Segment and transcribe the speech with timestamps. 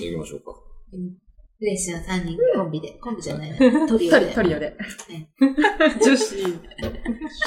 [0.00, 0.54] 行きましょうか。
[1.56, 4.20] フレッシュな3人コンビで、コンビじゃないな、トリオで。
[4.20, 4.76] トリトリオで。
[6.04, 6.36] 女子。
[6.36, 6.42] キ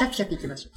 [0.04, 0.70] ャピキャピ行きましょ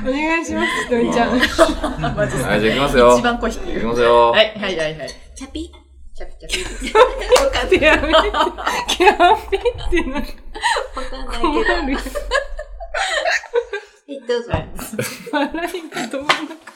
[0.00, 1.30] お願いします、ひとみちゃん。
[1.30, 3.16] はい、じゃあ行きますよ。
[3.18, 3.74] 一番声低い。
[3.74, 4.30] 行きますよ。
[4.30, 5.08] はい、はい、はい、はい。
[5.34, 5.72] キャピ
[6.14, 6.58] キャピキャピ。
[6.88, 7.00] 分
[7.52, 8.14] かってやめて。
[8.88, 9.60] キャーピっ
[9.90, 10.16] てな。
[10.16, 10.22] わ
[11.24, 11.64] かんない困
[11.96, 12.20] けど。
[14.06, 14.50] はい、どうぞ。
[15.32, 16.68] 笑いが止まんなか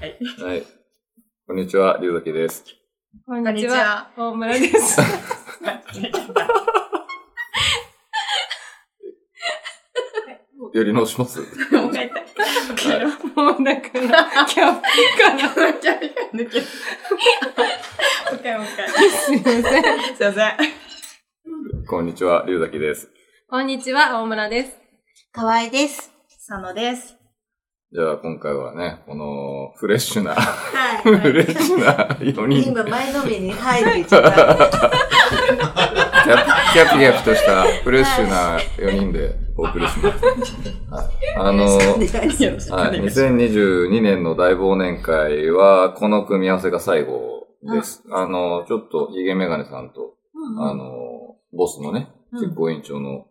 [0.00, 0.77] はい。
[1.48, 2.62] こんにちは、龍崎です。
[3.24, 4.10] こんにちは。
[4.18, 5.00] 大村です。
[10.74, 11.40] やり直します？
[11.40, 12.26] もう一回言っ
[13.00, 13.32] て。
[13.34, 14.84] もうだから、キャッピ
[15.22, 15.38] から。
[15.38, 16.06] キャピキャピ
[16.36, 16.66] 抜ける。
[16.66, 18.90] もう一回、もう一回。
[19.10, 19.62] すいません。
[19.62, 21.86] すいません。
[21.86, 23.08] こんにちは、龍崎です。
[23.48, 24.76] こんにちは、大村です。
[25.32, 26.12] かわいです。
[26.46, 27.17] 佐野です。
[27.90, 30.42] じゃあ今回はね、このフレッシュな、は
[31.02, 32.60] フレッシュな4い。
[32.60, 34.24] 人、今、前のめりに入る一番。
[34.24, 34.44] キャ
[36.44, 40.24] ピキャピキャピとしたフレッシュな4人でお送りします。
[40.24, 41.08] はい
[41.38, 42.70] あの、はい、願いします。
[42.70, 48.04] 2022年の大忘年会は、この組み合わせが最後です。
[48.10, 50.12] あの、ちょっと、ヒゲメガネさんと、
[50.58, 53.24] あの、ボスのね、うん実行委員長の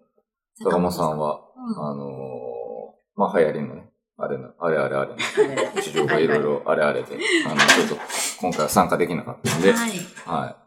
[0.64, 1.42] 坂本さんは、
[1.78, 2.08] あの、
[3.16, 7.96] まあ、流行りのね、あれの、あれあれあれの、市場がいろいろあれあれで、あの、 ちょっと、
[8.42, 9.92] 今回は参加できなかったんで、はい。
[10.26, 10.58] は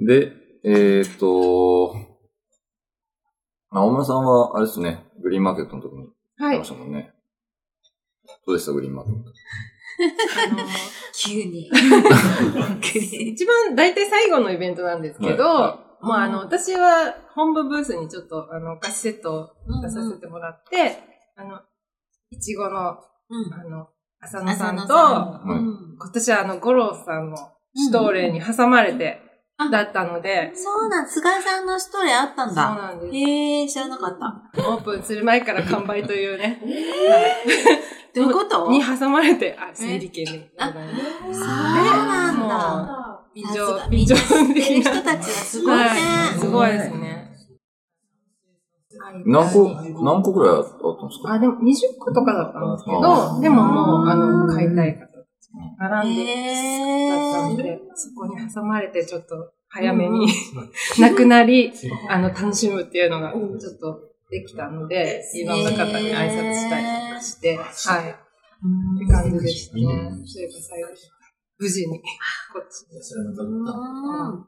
[0.00, 0.06] い。
[0.06, 0.32] で、
[0.64, 1.94] えーっと、
[3.70, 6.08] あ、大村さんは、あれですね、グリーンマーケットの時に
[6.38, 6.68] はい来まし。
[6.68, 7.12] たもんね。
[8.46, 9.30] どうでした、グリーンマーケット？
[10.50, 10.62] あの
[11.14, 11.70] 急に。
[13.30, 20.98] 一番、大体最後のイベントなんですけど、はまあ、あの、私は本部ブースにちょっと、あの、お菓子セットを出させてもらって、
[21.36, 21.60] あの、
[22.36, 22.96] いちごの、
[23.30, 23.54] うん。
[23.54, 23.88] あの、
[24.20, 27.36] 浅野さんと、んはいうん今年はあの、五郎さんの
[27.74, 32.74] シュトーレンに挟まれて、うんだったので、そうなん、菅井さんのストーリーあったんそうだ。
[32.74, 33.14] なんです。
[33.14, 34.68] へえ、知らなかった。
[34.68, 36.60] オープンする前から完売というね。
[38.12, 38.68] どういうこと？
[38.68, 40.50] に挟まれて、あ、整理券で。
[40.58, 40.72] そう
[41.38, 43.20] なんもだ。
[43.30, 44.90] う、美女美女知ってる的な。
[44.90, 45.84] 人たちはすごいね。
[45.84, 45.94] は
[46.34, 47.23] いすごいですね。
[49.26, 49.70] 何個、
[50.04, 50.70] 何個くらいあった
[51.04, 51.32] んですか？
[51.34, 55.06] あ、でも20個とかだったんですけあど、でももう、あの、買いたい方た
[55.40, 60.28] ちが並んで、へだったのーで、そこに挟まれてちょっと早めに、
[61.00, 61.72] なくなり、
[62.08, 64.00] あの、楽しむっていうのがちょっと
[64.30, 68.10] できたので、いろんな方に挨拶したりとかして、はい。
[68.10, 69.82] って感じでしたね。
[70.24, 70.88] それが最後、
[71.58, 71.98] 無事に、
[72.52, 72.98] こっちに。
[73.38, 73.42] う
[74.32, 74.46] ん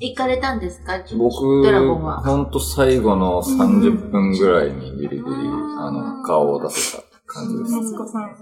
[0.00, 0.98] 行かれたんですか？
[1.16, 2.20] 僕、ドラゴンは。
[2.20, 7.72] ほんと最後の30分ぐらいにギリギリ、あの、顔を出せた感じです。
[7.76, 8.34] 息子さん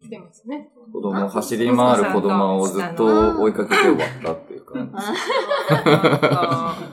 [0.00, 0.70] 来てますね。
[0.92, 4.92] 子供、走り回る子供をずっと追いかけて終わったっていう感じ。
[4.96, 6.76] あ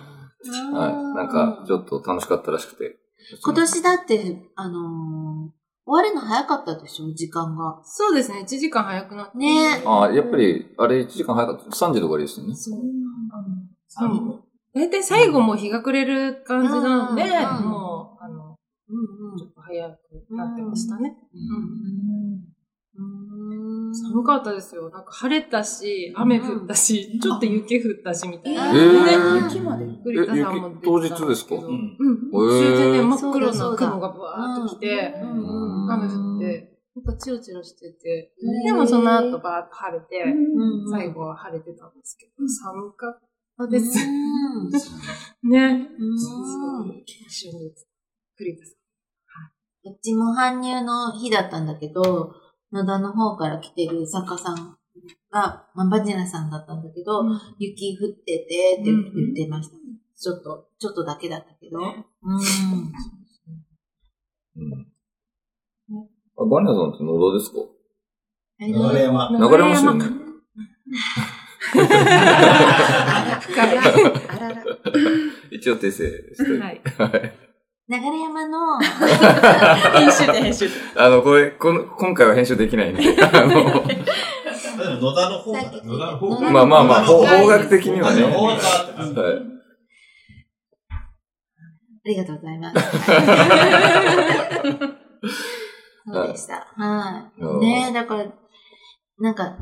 [0.74, 0.94] はい。
[1.16, 2.98] なんか、ちょっと楽しかったらしくて。
[3.44, 5.52] 今年だって、あのー、終
[5.88, 7.12] わるの早かったでしょ？
[7.14, 7.80] 時間が。
[7.84, 9.38] そうですね、1時間早くなって。
[9.40, 11.64] ねあやっぱり、あれ1時間早かった。
[11.66, 12.56] 3時とかでしたよね。
[12.56, 12.80] そう。
[14.02, 14.08] う。
[14.08, 14.42] ん。
[14.74, 17.26] 大体最後も日が暮れる感じなので、う
[17.64, 18.58] んもう、あの、
[18.90, 19.98] うんちょっと早く
[20.36, 21.18] なってましたね。
[21.34, 22.46] うん。
[22.98, 23.96] うん。
[23.96, 24.90] 寒かったですよ。
[24.90, 28.72] なんか晴れたし、雨降ったし、ちょっと雪降ったしみたいな。
[28.74, 29.86] え雪まで。
[30.04, 31.56] 栗田さんも当日ですか？
[31.56, 31.98] けどうん。
[32.32, 37.06] 終電真っ黒な雲がバーっと来て、うん雨降って、なん。
[37.06, 38.64] かチロチロしてて、うん。
[38.66, 40.90] でもその後バーっと晴れて、うん。
[40.92, 43.20] 最後は晴れてたんですけど、寒かっ
[43.58, 44.00] たです。
[44.00, 44.12] う
[44.68, 44.72] ん
[45.50, 45.90] ね。
[45.98, 47.88] うん一瞬です。
[48.38, 48.76] 栗田さん。
[49.92, 52.34] うちも搬入の日だったんだけど、
[52.72, 54.56] 野田の方から来てる作家さん
[55.32, 57.24] が、まあ、バジナさんだったんだけど、
[57.60, 59.76] 雪降っててって言ってました。
[60.18, 61.80] ちょっと、ちょっとだけだったけど。
[61.80, 61.86] うん。
[64.56, 64.88] うん。
[66.38, 67.60] あバニラさんって野田ですか？
[68.60, 69.30] え流山。
[69.30, 70.06] 流れますよね。
[71.76, 73.78] 深い。
[73.78, 73.82] あ
[74.40, 74.64] らら。
[75.52, 76.60] 一応訂正して。
[76.60, 76.82] はい。
[77.88, 80.74] 流山の、編集で編集で。
[80.96, 86.50] あの、これ、この、今回は編集できないんで、野田の方が、野田の方が。
[86.50, 88.24] まあまあまあ、方角的にはね。
[88.24, 89.56] はい。
[92.06, 92.80] ありがとうございます。
[96.08, 96.68] そうでした。
[96.76, 97.42] はい。
[97.42, 98.26] うんねえ、だから、
[99.20, 99.56] なんか、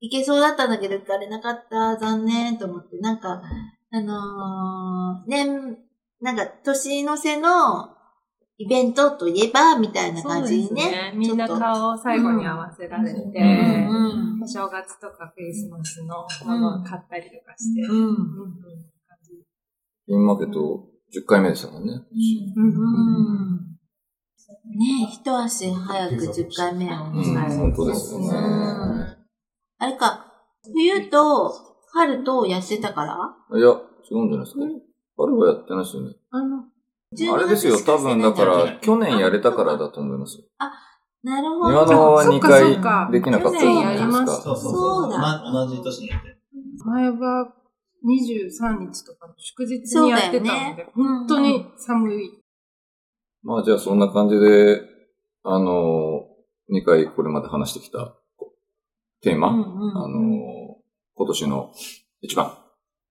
[0.00, 3.42] いけそうだったんだけど、行かれなかった、残念と思って、なんか、
[3.90, 5.78] あのー、年、
[6.20, 7.90] なんか、年の瀬の、
[8.56, 11.12] イベントといえば、みたいな感じにそうですね。
[11.16, 17.96] みんな顔を最後に合わせられて、うんお正月とかクリスマスのものを買ったりとかして、うん。
[17.96, 18.54] うんうん
[20.06, 21.92] インマーケット10回目でしたもんね。
[22.56, 23.56] うんうん。
[24.76, 27.56] ね一足早く10回目をうん、迎える。
[27.56, 29.13] 本当ですよね。
[29.84, 30.32] あれか、
[30.72, 31.52] 冬と
[31.92, 33.58] 春とやってたから？
[33.58, 34.60] いや、違うんじゃないですか。
[35.16, 36.14] 春はやってないですよね。
[36.30, 36.64] あの、
[37.34, 40.44] あれですよ、多分だから、去年やれたからだと思いますよ。
[41.22, 42.12] なるほ庭のど。
[42.12, 44.32] は2そっかそっか回できなかったじゃないです去年やりましか。
[44.42, 46.36] そうそうだ同じ年にやって。
[46.84, 47.54] 前は
[48.04, 52.30] 23日とかの祝日にやってたので、ね本当に寒い。
[53.42, 54.82] まあじゃあそんな感じで、
[55.44, 56.26] あの、
[56.70, 58.14] 2回これまで話してきた
[59.24, 60.76] テーマ、うんうんあの、
[61.16, 61.72] 今年の
[62.20, 62.56] 一番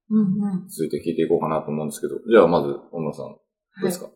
[0.10, 0.68] うんうん。
[0.70, 3.38] 続いて聞いていこうかなと思うんですけど、じゃあまず、大村さん、ど
[3.82, 4.10] うですか、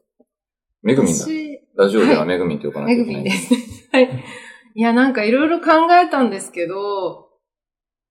[0.82, 1.20] めぐみんだ。
[1.20, 3.24] 私、ラジオではめぐみんって呼ばなきゃめいけない。
[3.24, 3.54] ぐみんです。
[3.92, 4.24] はい。
[4.76, 7.28] いや、なんかいろいろ考えたんですけど、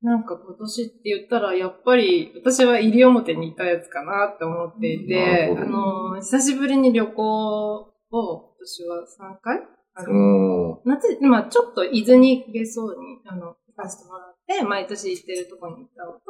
[0.02, 9.06] なんか今年って言ったら、やっぱり私は西表にいたやつかなって思っていて、あの、久しぶりに旅行を今年は
[9.36, 9.62] 3回
[9.94, 16.20] あの夏、まあちょっと伊豆に別荘に、あの、行かせてもらって、毎年行ってるとこに行ったのと、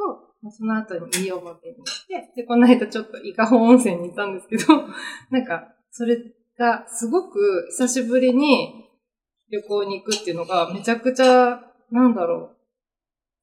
[0.43, 4.65] まあその後に西表に行って、で、この間ちょっと伊香保温泉に行ったんですけど、
[5.31, 6.19] なんか、それ
[6.59, 8.91] がすごく久しぶりに
[9.51, 11.61] 旅行に行くっていうのがめちゃくちゃ、
[11.91, 12.57] なんだろ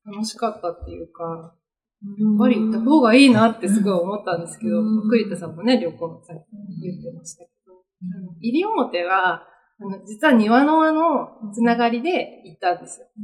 [0.06, 1.56] う、楽しかったっていうか、
[2.04, 6.36] やっぱり行った方がいいなってすごい思ったんですけど、うん栗田さんもね、旅行の際
[6.82, 9.48] 言ってましたけど、あの西表は、
[9.80, 13.08] あの、実は庭の輪のつながりで行ったんですよ。
[13.18, 13.22] う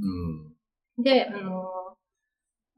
[0.47, 0.48] ん。
[1.03, 1.65] で、あの、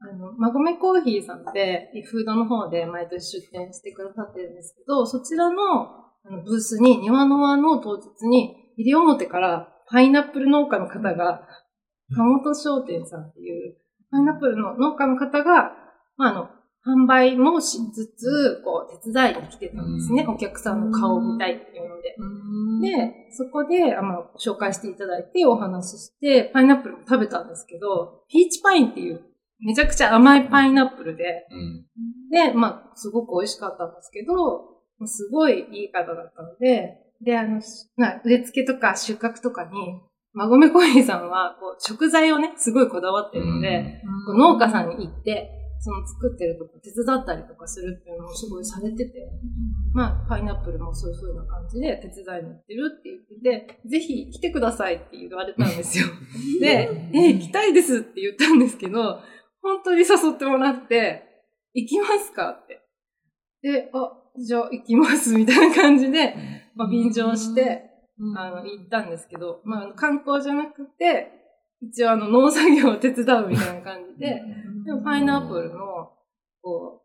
[0.00, 11.46] あの、まごめコーヒーさんって、フードの方で毎年出店してくださってるんですけど、そちらのあのブースに、庭の輪の当日に、西表からパイナップル農家の方が、
[12.14, 13.76] 鴨本商店さんっていう、
[14.10, 15.72] パイナップルの農家の方が、
[16.16, 16.48] まあ、あの、
[16.84, 20.26] 販売もしつつ、こう、手伝いに来てたんですね。
[20.28, 22.16] お客さんの顔を見たいっていうので。
[22.82, 29.22] で、そこで、あまあ、紹介していただいてお話しして、パイナップルも食べたんですけど、ピーチパインっていう、
[29.60, 31.86] めちゃくちゃ甘いパイナップルで、うん。
[32.30, 37.60] で、まあ、すごく美味しかったんですけど、すごいいい方だったので、で、あの、
[37.96, 40.00] な植え付けとか収穫とかに、
[40.32, 49.28] まごめコーヒーさんは、こう、食材をね、すごいこだわってるので、こう農家さんに行って、その作ってるとこ手伝ったりとかするっていうのもすごいされてて、
[49.92, 56.06] まあ、パイナップルもそういう風な感じで手伝いに行ってるって言ってて、ぜひ来てくださいって言われたんですよ。
[56.62, 59.18] で、え、行きたいですって言ったんですけど、
[59.60, 61.24] 本当に誘ってもらって、
[61.74, 62.80] 行きますかって。
[63.62, 66.36] で、あ、じゃあ行きますみたいな感じで、
[66.76, 67.90] まあ、便乗して、
[68.36, 71.42] あの、行ったんですけど、まあ、観光じゃなくて、
[71.80, 74.40] 一応あの、農作業を手伝うみたいな感じで、
[74.84, 76.12] でもパイナップルの、
[76.62, 77.02] こ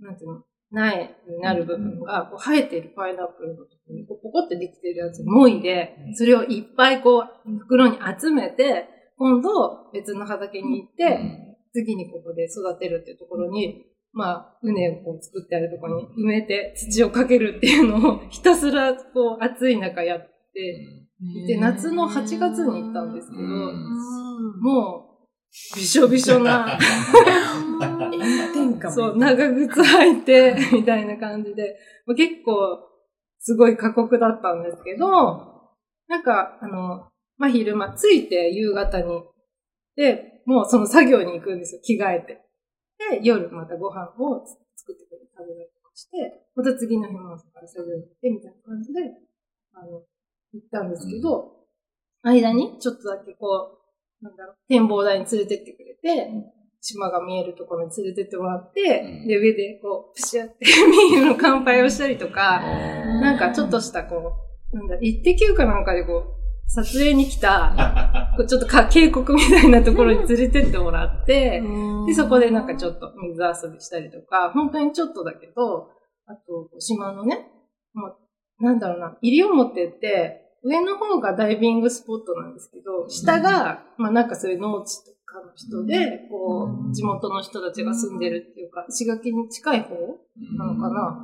[0.00, 8.88] う、なんていうの、苗になる部分が、こう生えているパイナップルのところに、こうポコってできてるやつをもいで、それをいっぱいこう、袋に集めて、
[9.18, 25.09] 今度別の畑に行って、次にここで育てるっていうところに、まあ、畝をこう作ってあるところに埋めて土をかけるっていうのを ひたすらこう暑い中やっていて、夏の8月に行ったんですけど、もう、
[25.74, 26.78] びしょびしょな。
[28.90, 31.76] そう、長靴履いて、 みたいな感じで、
[32.06, 32.78] まあ結構、
[33.38, 35.08] すごい過酷だったんですけど、
[36.08, 39.22] なんか、あの、まあ、昼間、着いて夕方に、
[39.96, 42.44] で、もうその作業に行くんですよ、着替えて。
[43.10, 49.00] で、夜またご飯を作ってくれて食べたりとかして、また次の日も朝から作業に行って、みたいな感じで、
[49.72, 50.02] あの、
[50.52, 51.66] 行ったんですけど、
[52.22, 53.79] 間にちょっとだけこう、
[54.22, 56.30] なんだろう、展望台に連れてってくれて、
[56.80, 59.28] 島が見えるところに連れてってもらって、うん。
[59.28, 64.32] で、上でこう、プシュってビールの乾杯をしたりとか、なんかちょっとしたこ
[64.72, 66.40] う、なんだ、一滴かなんかでこう、
[66.72, 71.62] 撮影に来た、こうちょっとか渓谷みたいなところに連れてってもらって、
[72.06, 75.88] で、そこでなんかちょっと水遊びしたりとか、本当にちょっとだけど、
[76.26, 77.50] あと、島のね、
[77.92, 78.06] も
[78.60, 89.94] う、なんだろうな、西表って、上の方がダイビングスポットなんですけど、下が、まあなんかそういう農地とかの人で、こう、地元の人たちが住んでるっていうか、石垣に近い方
[90.56, 91.18] なのかな、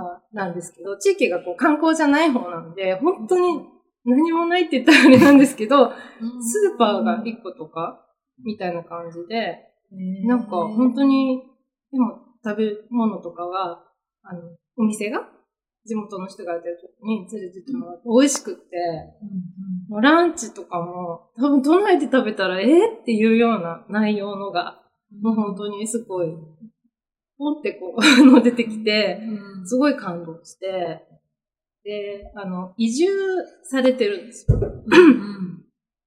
[0.00, 3.66] あなんですけど、地域がこう観光じゃない方なんで、本当に
[4.04, 8.06] 何もないって言ったらあれなんですけど、スーパーが1個とか、
[8.42, 9.58] みたいな感じで、
[10.26, 11.42] なんか本当に、
[11.92, 13.84] でも食べ物とかは、
[14.22, 14.40] あの、
[14.76, 15.28] お店が
[15.84, 18.76] 地元の人がいてるとこに連れてってもらって、美味しくって、
[19.88, 22.68] もうランチとかも、多分都内で食べたら、えー、
[23.00, 24.82] っていうような内容のが、
[25.20, 26.28] もう本当にすごい、
[27.36, 29.20] ポンってこう、あの出てきて、
[29.64, 31.02] すごい感動して、
[31.84, 33.08] で、あの、移住
[33.64, 34.58] されてるんですよ。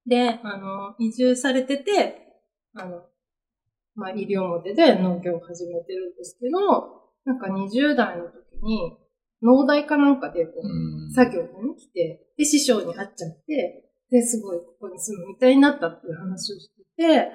[0.07, 2.25] で、あの、移住されてて、
[2.73, 3.01] あの、
[3.95, 8.97] まあ、医療表で農業を始めてるんですけど、なんか20代の時に、
[9.41, 11.11] 農大かなんかでこう、うん。
[11.11, 17.31] 作業に来て、で、師匠に会っちゃって、で、すごいここに住むみたいになったっていう話をしてて、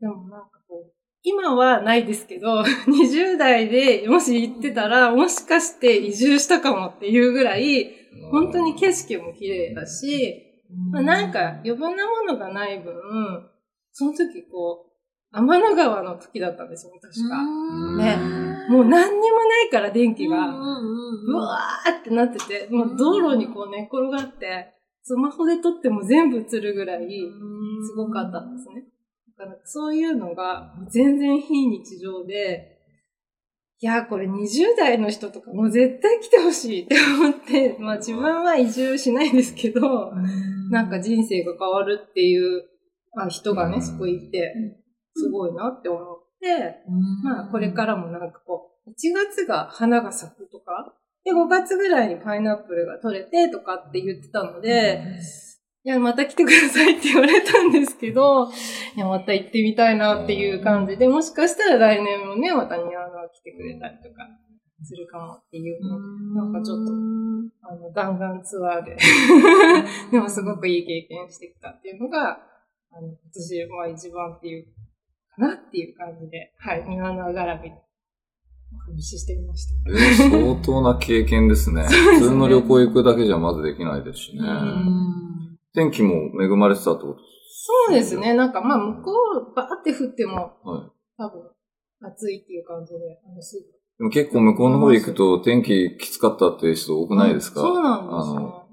[0.00, 7.94] でもなんかこう、今はないですけど、 20代でもし行ってたら、もしかして移住したかもっていうぐらい、
[8.30, 10.42] 本当に景色も綺麗だし、
[10.90, 12.94] まあ、なんか余分なものがない分、
[13.92, 17.96] その時こう、天の川の時だったんですよね、確か。
[17.96, 20.36] ねもう何にもないから電気が。
[21.26, 27.08] ブワーってなってて、もう道路にこう寝っ転がって、スマホで撮っても全部映るぐらい、
[27.86, 28.84] すごかったんですね。
[29.36, 32.74] だからそういうのが全然非日常で、
[33.80, 40.12] いや、これ20代の人とかもう絶対来てほしいって思って、まあ自分は移住しないですけど、
[40.70, 42.62] なんか人生が変わるっていう
[43.16, 44.54] あ人がね、そこ行って、
[45.14, 46.23] すごいなって思って、
[47.22, 55.02] まあこれからもなんかこう、1月が花が咲くとか、で5月ぐらいにパイナップルが取れてとかって言ってたので、
[55.86, 58.48] いや、また来てくださいって言われたんですけど、
[58.96, 64.26] いや、また行ってみたいなっていう感じで、もしかしたら来年もね、またニワノが来てくれたりとか
[64.82, 65.80] するかもっていう
[66.34, 66.92] のなんかちょっと、
[67.68, 68.96] あの、弾丸ツアーで、
[70.10, 72.38] でもすごくいい経験してきたっていうのが、
[72.90, 74.66] あの、私は一番っていう、
[75.36, 77.76] かなっていう感じで、はい、ニワノ絡みで
[78.88, 79.74] お話ししてみました。
[79.90, 81.82] えー相当な経験 ですね。
[81.84, 84.42] 普通の旅行行くだけじゃまずできないですしね。
[85.74, 87.18] 天気も恵まれてたってこと
[87.56, 88.34] そうですね。
[88.34, 90.90] なんかまあ向こうバーって降ってもはい。
[91.16, 91.42] 多分
[92.02, 93.64] 暑いっていう感じで、あのすぐ
[93.98, 97.60] でも結構向こうの方行くと天気きつかったっていう人多くないですか？
[97.60, 98.63] そうなんですあのよ。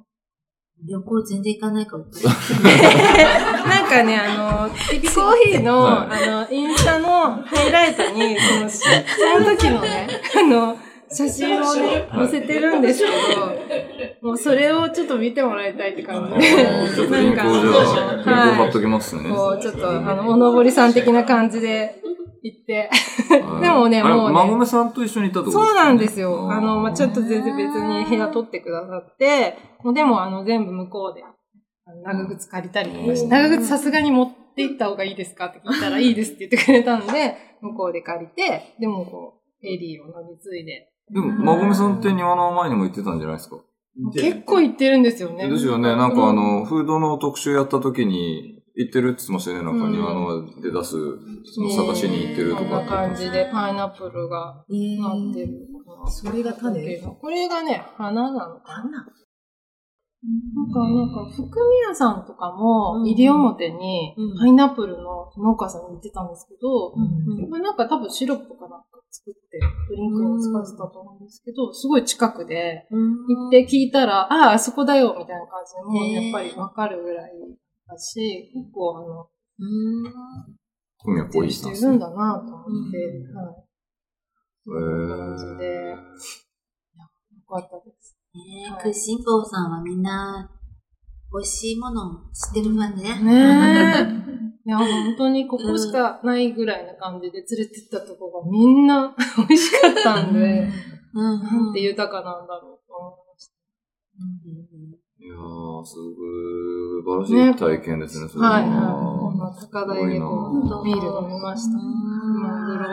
[0.84, 6.28] 旅行全然行かないから分かんなんかね、あの、ティピコーヒーの、はい。
[6.28, 10.78] あの、インスタのハイライトに、その、 その時のね、あの、
[11.14, 16.66] 写真をね、載せてるんですけど、 もうそれをちょっと見てもらいたいって感じで、
[16.96, 19.30] ちょっとリンクをじゃあ、リンクを貼っときますね。
[19.30, 22.02] こう、ちょっと、あの、おのぼりさん的な感じで
[22.44, 22.90] 行って、
[23.30, 26.52] はいでもねもうね馬込さんと一緒に行ったとそうなんですよ。
[26.52, 40.91] あの、まあ、ちょっと全全然別に部屋取ってくださって、もうでもあの、全部向こうで、あの長靴借りたりとかして、長靴さすがに持って行った方がいいですかって聞いたら、いいですって言ってくれたんで、向こうで借りて、でもこう、エリーを乗り継いで。
[41.14, 43.58] でも、馬込さんって庭の前にも行ってたんじゃないですか？
[44.14, 45.50] 結構行ってるんですよね。
[45.50, 45.96] ですよね。
[45.96, 49.64] なんかあの、フードの特集やった時に、行ってるって言ってましたよね。
[49.66, 50.96] なんかうん庭ので出す、
[51.54, 53.28] その探しに行ってるとこんなかって言ってました。
[53.28, 55.68] 感じで、パイナップルがえなってる。
[56.08, 57.02] それが種？
[57.02, 59.06] これがね、花なのかな
[60.24, 63.04] なんか、なんか、福宮さんとかも、うん。
[63.04, 66.94] 西表にうん、パイナップルの農家さんに行ってたんですけど、
[67.58, 69.60] なんか多分シロップかなんか作って、
[69.90, 77.32] ドリンクを使ってたと思うんですけど、すごい近くで、行って聞いたら、ああ、あそこだよ、みたいな感じで、やっぱりわかるぐらい
[77.88, 80.04] だし、結構あの、うん。
[81.04, 81.88] 今夜こうて。
[81.88, 82.98] るんだなと思って、
[83.34, 83.56] はい。
[84.64, 85.98] そんな感じで、よ
[87.50, 88.01] かったです。
[88.34, 88.42] ね
[88.80, 90.50] え、クッシン坊さんはみんな、
[91.34, 93.20] 美味しいものを知ってるわね。
[93.20, 94.22] ねえ。
[94.64, 100.40] いや、本当にここしかないぐらいな感じで連れてったとこがみんな 美味しかったんで、
[101.14, 101.42] うん。
[101.42, 103.54] なんて豊かなんだろうと思いました。
[105.24, 106.32] いやー、すごい、
[107.04, 108.70] 素晴らしい体験ですね、それはい、はい。
[108.70, 111.78] はこの高台でこすう、ビール飲みました。
[111.78, 112.88] まあ、グロー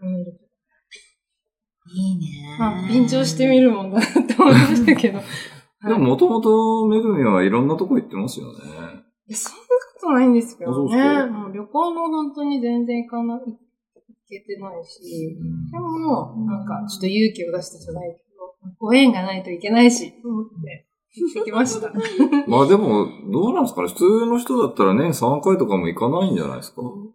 [0.00, 0.43] ブのビール。
[1.94, 2.56] いいね。
[2.58, 5.20] まあ、緊張してみるもんだなって思いましたけど。
[5.86, 8.60] でも、もともと、めぐみはいろんなとこ行ってますよね。
[9.28, 9.58] いやそんな
[9.94, 11.26] ことないんですけどね。
[11.26, 13.56] もう旅行も本当に全然行かない、行
[14.28, 15.36] けてないし。
[15.70, 20.86] でも、なんか、ちょっと勇気を出してじゃないけど、ご縁がないといけないし、と思って、
[21.16, 21.92] 行ってきました。
[22.48, 27.14] まあでも、どうなんですかね普通の人だったら年3回とかも行かないんじゃないですかそ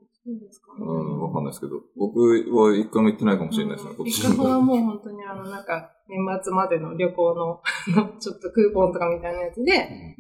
[0.80, 1.82] うん、わかんないですけど。
[1.96, 7.62] 僕は一回も行ってないかもしれないですね、今イ年カはもう本当にあの、なんか、年末までの旅行の、
[8.20, 10.16] ちょっとクーポンとかみたいなやつで、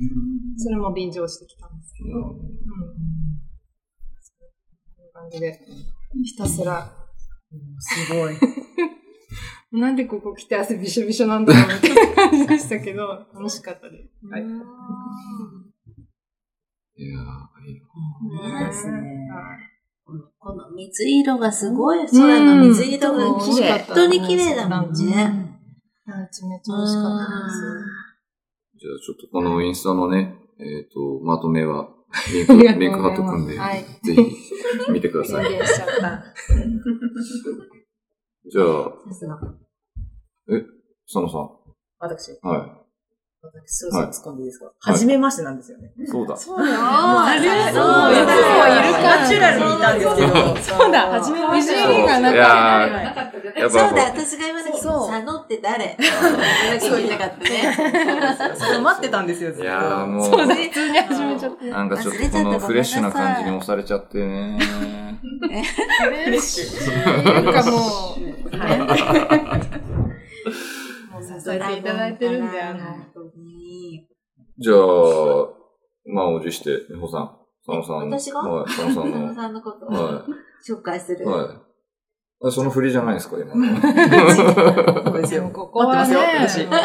[0.58, 2.36] それも便乗してきたんですけど、うん。
[4.22, 4.34] そ
[5.02, 5.60] ういう感じで、
[6.24, 6.92] ひたすら、
[7.80, 8.36] すごい。
[9.72, 14.28] なんでここ来て汗びしょびしょなんだろうみたいな感じでしたけど、 楽しかったです。
[14.28, 14.42] はい。
[14.42, 14.46] い
[17.08, 17.76] やー、いい
[18.60, 19.30] ねですね。
[20.40, 23.80] この水色がすごい、空の水色がうん綺麗。
[23.86, 25.60] 本当に綺麗だもんね。
[26.06, 27.58] ランチめっちゃ美味しかったです。
[28.80, 31.90] じゃあちょっとこのインスタのね、えっ、と、まとめは、
[32.32, 35.52] リンありがク、リンクとうござい貼っとくんで、ぜひ見てください。
[38.50, 38.66] じゃあ、
[39.08, 39.40] さすが。
[41.06, 41.50] 佐野さん？
[42.00, 42.84] 私、は
[43.42, 44.66] 私、そろそろ突っ込んでいいですか？
[44.66, 45.94] い初めましてなんですよね。
[45.98, 46.06] い。
[46.06, 46.36] そうだ。
[46.36, 46.78] そうだよ。
[46.82, 50.28] あれそう、いつそうもいるだナチュラルにいたんですけど。
[50.78, 51.80] そうだ、初めまして。
[51.80, 52.38] そうがなか
[53.24, 55.98] ったそうだ、私が言わなきゃそう佐野って誰？
[55.98, 58.56] 言わなきゃいけなかったね。
[58.58, 61.70] そう、待ってたんですよ、ずっといやーもう、そうだ、普通に始めちゃって。
[61.70, 64.60] なんかちょっとこのフレッシュな感じに押されちゃってね。
[65.40, 67.24] フレッシュ。
[67.24, 69.70] なんかもう、はい。
[71.20, 74.08] もう支えていただいてるんで、あの、本当に。
[74.58, 74.78] じゃあ、
[76.06, 77.38] まあ、おじして、美穂さん。
[77.66, 78.10] 佐野さん。
[78.10, 78.40] 私が？
[78.42, 79.36] はい、佐野さん 佐野の。
[79.36, 80.26] さんのことをは
[80.68, 81.24] 紹介する。
[81.24, 81.28] い。
[81.28, 81.58] はい。
[82.42, 83.54] あその振りじゃないですか、今の。
[85.04, 85.50] そうですよ。
[85.54, 86.84] ここはね、待ってますよ 佐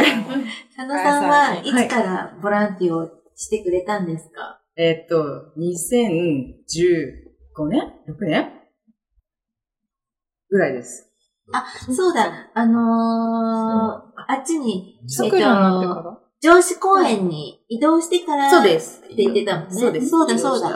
[0.88, 4.60] 野さんはいつからボランティアをしてくれたんですか？
[4.76, 8.50] えっと、2015年 ?6 年？
[10.48, 11.13] ぐらいです。
[11.52, 19.02] あ、そうだ、あのー、あっちに、桜になってから上司公園に移動してから、そうです。
[19.04, 19.74] って言ってたもんね。
[19.74, 20.08] そうです。
[20.08, 20.70] そうだ、そうだ。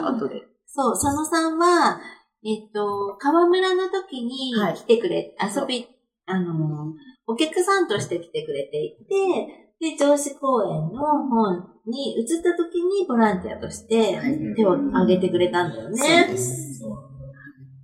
[0.65, 1.99] そう、佐野さんは、
[2.43, 5.87] えっと、川村の時にはい来てくれ、遊び、
[6.25, 6.93] あの、
[7.27, 10.99] お客さんとして来てくれていて、で、上司公園の
[11.29, 11.51] 方
[11.85, 15.97] に移った時にボランティアとしてはい手を挙げてくれたんだよね。
[15.97, 16.81] そうです。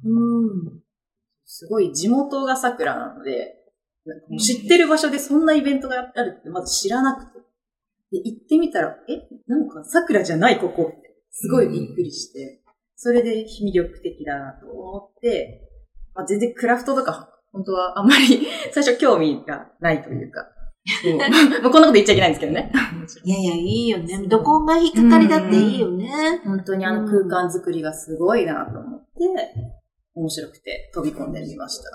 [0.04, 0.85] うん。
[1.58, 3.56] すごい地元が桜なので、
[4.38, 7.40] 知ってる場所でそんなイベントがあるってまず知らなくて。
[8.12, 12.62] で、行ってみたら、え、なんか桜じゃないここって、すごいびっくりして、
[12.98, 15.62] それで魅力的だなと思って、
[16.14, 20.52] まあ、全然クラフトとか、本当はあんまり 最初興味がないというか、
[21.06, 21.18] もう。
[21.64, 22.70] まあこんなこと言っちゃいけないんですけどね。
[23.24, 24.28] いやいや、いいよね。
[24.28, 26.42] どこが引っかかりだっていいよね。
[26.44, 29.06] 本当にあの空間作りがすごいなと思って、
[30.16, 31.90] 面白くて飛び込んでみました。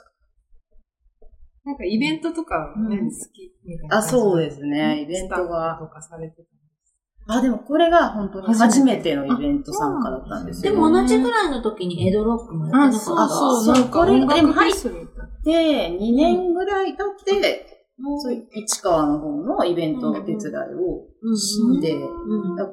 [1.64, 3.98] なんかイベントとかね、うん好きみたいな。
[3.98, 5.02] あ、そうですね。
[5.02, 5.86] イベントがフ。
[5.86, 7.34] とかされてた。
[7.34, 10.72] あ、でもこれが本当に初めてのイベント参加だったんですよ。
[10.72, 13.22] でも同じぐらいの時にエドロックもやってなかった。
[13.24, 15.30] あそうなんかこれでも入っフェスみたいな。
[15.44, 17.79] で、2年ぐらい経って、うん
[18.18, 21.98] そういう市川の方のイベントの手伝いをうんして、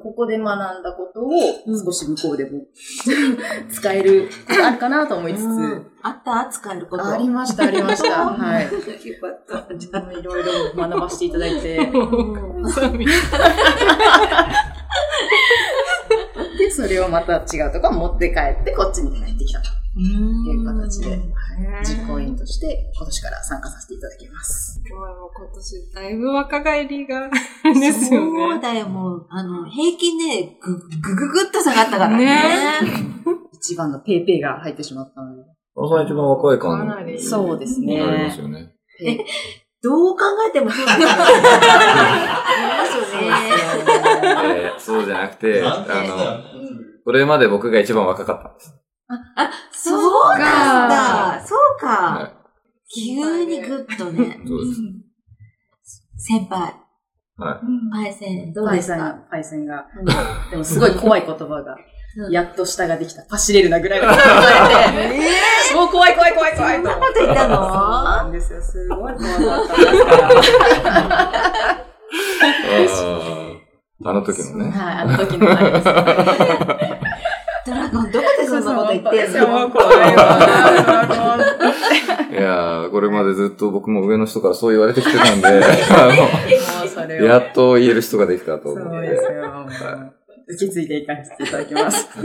[0.02, 1.30] ここで学んだことを
[1.84, 2.62] 少し向こうでも
[3.70, 5.86] 使えることあるかなと思いつつ、うん。
[6.02, 7.06] あった使えること。
[7.06, 8.24] ありました、ありました。
[8.32, 8.64] はい。
[8.64, 8.70] よ
[9.20, 9.76] かった。
[9.76, 11.76] じゃあいろいろ学ばせていただいて、
[16.58, 19.68] で、それをまた違うところ持って帰って、こっちに帰ってきたと
[20.00, 21.20] いう形で、
[21.82, 24.80] 実行委員として今年から参加させていただきます。
[24.88, 24.96] 今
[25.54, 28.60] 年だいぶ若返りがですよそうね。
[28.60, 32.80] だよ、もう、あの、平均でぐ、ぐぐぐっと下がったからね。
[33.52, 35.42] 一番のペーペーが入ってしまったので。
[35.74, 37.20] 佐野さん一番若いか感なり。
[37.22, 38.00] そうですね。
[38.02, 38.72] ありますよね。
[38.98, 39.18] ペイ
[39.80, 41.14] どう考えてもそうだから。
[41.14, 41.36] あり
[42.78, 43.28] ますよね。
[44.54, 46.42] えーそうじゃなくて、あの、
[47.04, 48.74] これまで僕が一番若かったんです。
[49.72, 51.40] そうなんだ。
[51.46, 51.86] そうか。
[51.86, 52.32] は
[52.94, 54.40] 急にぐっとね。
[54.44, 54.48] い。
[54.48, 54.80] そうです。
[56.18, 56.74] 先輩、
[57.36, 57.60] はい。
[57.92, 59.86] パイセン、どうパイセンですか、パイセンが。
[59.96, 60.04] うん
[60.50, 61.76] でもすごい怖い言葉が
[62.16, 63.24] う、んやっと下ができた。
[63.28, 65.18] 走れるなぐらいのこと言われて、
[65.74, 66.76] もう怖い怖い怖い怖い。
[66.76, 67.56] そんなこと言ったの？
[67.56, 67.64] そう
[68.04, 68.60] なんですよ。
[68.62, 70.28] すごい怖かったんですから。
[74.04, 74.70] あの時のね。
[74.70, 75.46] はい、あの時の。
[77.68, 79.70] ドラゴン、どこでそんなこと言ってんの？
[79.70, 81.38] 怖いわ。
[82.30, 85.46] いやー、これまでずっと僕も上の人からそう言われてきてたんで、
[85.90, 86.08] あ
[87.06, 87.24] の、を。
[87.26, 89.24] やっと言える人ができたと思ってそうです。
[89.32, 89.66] よ。
[90.50, 92.08] 受け継いでいかせていただきます。
[92.14, 92.24] そう、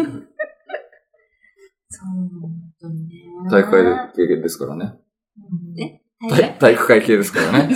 [2.42, 2.52] 本
[2.82, 3.10] 当にね。
[3.52, 3.84] 大会
[4.16, 4.94] 経験ですからね。
[5.80, 6.00] え？
[6.30, 7.76] 体体育会系ですからね。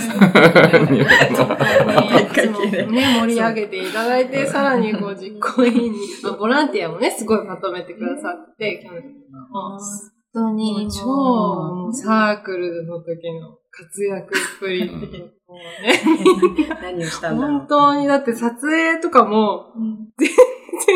[1.36, 9.02] 大会系でね、盛り上げていただいて、さらにこう実行委員に、まあボランティアもね、すごいまとめてくださって、去年
[9.52, 9.78] 本
[10.32, 17.66] 当に超、もうサークルの時の活躍っぷりっていう、もうね、何をしたんだ本。
[17.66, 19.72] 当にだって撮影とかも、
[20.18, 20.28] 全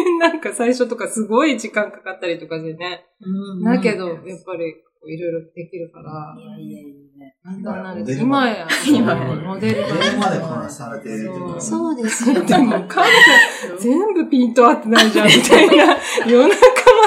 [0.07, 3.07] 然なんか最初とかすごい時間かかったりとかでね。
[3.21, 3.65] うん。
[3.65, 7.03] だけど、やっぱりこういろいろできるから、いやいやいや。
[7.43, 8.09] 簡単なん。
[8.09, 9.83] 今や、今そうモデル
[10.17, 11.97] までこなされているそう。
[12.01, 12.45] ですよ。
[12.45, 13.07] でも、カン
[13.81, 15.97] 全部ピント合ってないじゃん、みたいな。
[16.25, 16.57] 夜中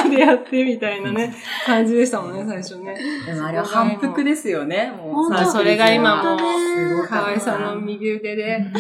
[0.04, 1.34] までやって、みたいなね、
[1.66, 2.98] 感じでしたもんね、最初ね。
[3.26, 4.92] でもあれは反復ですよね。
[4.98, 6.38] もう本当さそれが今もう。
[6.38, 6.46] 本当
[7.02, 7.08] ね。
[7.08, 8.60] 河合さんの右腕で、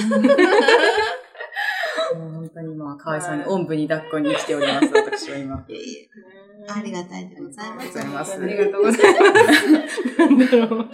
[2.17, 5.65] もう本当に今は河合さんにおんぶに抱っこに生きております、 私は今。
[6.67, 7.82] ありがたいでございま
[8.25, 8.39] す。
[8.41, 9.30] ありがとうございま
[9.89, 10.17] す。
[10.17, 10.89] なんだろう。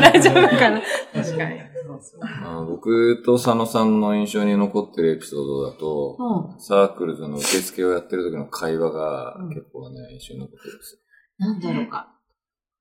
[0.00, 0.82] 大丈夫かな
[1.12, 1.60] 確かに。
[2.44, 6.60] あ僕と佐野さんの印象に残ってるエピソードだと、うん。
[6.60, 11.00] サークルズの受付をやってる時の会話が結構ね、印象に残ってるんですよ。
[11.38, 12.08] なんだろうか。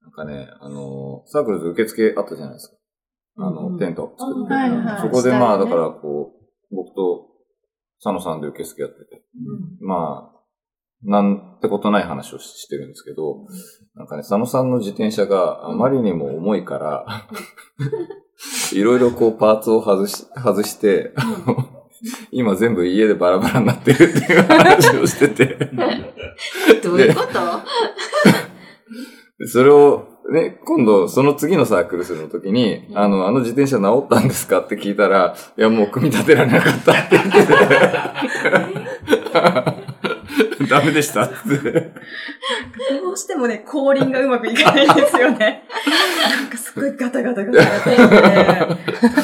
[0.02, 2.76] なんかね、あの、サークルズ受付あったじゃないですか。
[3.38, 5.02] あの、テント作って。
[5.02, 6.34] そこでまあ、だからこ
[6.72, 7.33] う、僕と
[8.04, 9.24] 佐野さんで受付やってて、
[9.80, 10.40] まあ、
[11.06, 13.46] なんてことない話をしてるんですけど、
[13.96, 17.06] なんかね、佐野さんの自転車があまりにも重いから、
[18.74, 21.14] いろいろこうパーツを外し、外して、
[22.32, 25.56] 今全部家でバラバラになってるっていう話をしてて、
[26.84, 27.30] どういうこと？
[29.40, 37.54] でそれを、ね、今度、その次のサークルスの時に、あの、あの自転車直ったんですかって聞いたら、いや、もう組み立てられなかったって言ってて、
[40.70, 41.92] ダメでしたって。
[43.02, 45.64] どうしてもね、後輪がうまくいかないんですよね。
[46.40, 48.20] なんかすごいガタガタガタやってるので、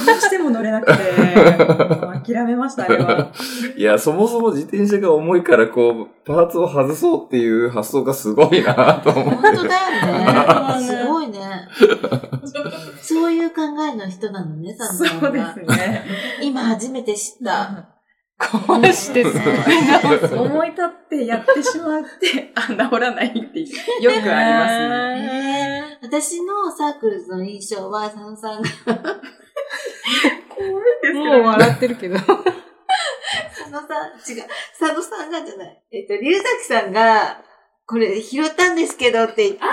[0.06, 3.32] どうしても乗れなくて、諦めました、あれは。
[3.76, 9.36] いや、そもそも自転車が重いから、こう、パーツを外そうっていう発想がすごいなと思って。
[9.36, 10.86] 本当だよね。
[10.86, 11.40] すごいね。
[13.02, 15.60] そういう考えの人なのね、サンそさんうでがす。
[15.60, 16.06] ね。
[16.42, 17.99] 今初めて知った。
[18.40, 20.36] こうして作り直す。
[20.36, 25.30] 思い立ってやってしまって、あ、治らないってよくありますね。
[25.44, 25.60] えー
[26.02, 28.70] 私のサークルズの印象は、サンさんが、
[31.14, 32.16] もう笑ってるけど。
[32.18, 32.28] 佐
[33.70, 34.48] 野さん、違う、
[34.80, 35.84] 佐野さんがじゃない。
[35.92, 37.42] えっと、龍崎さんが、
[37.86, 39.66] これ拾ったんですけどって言って、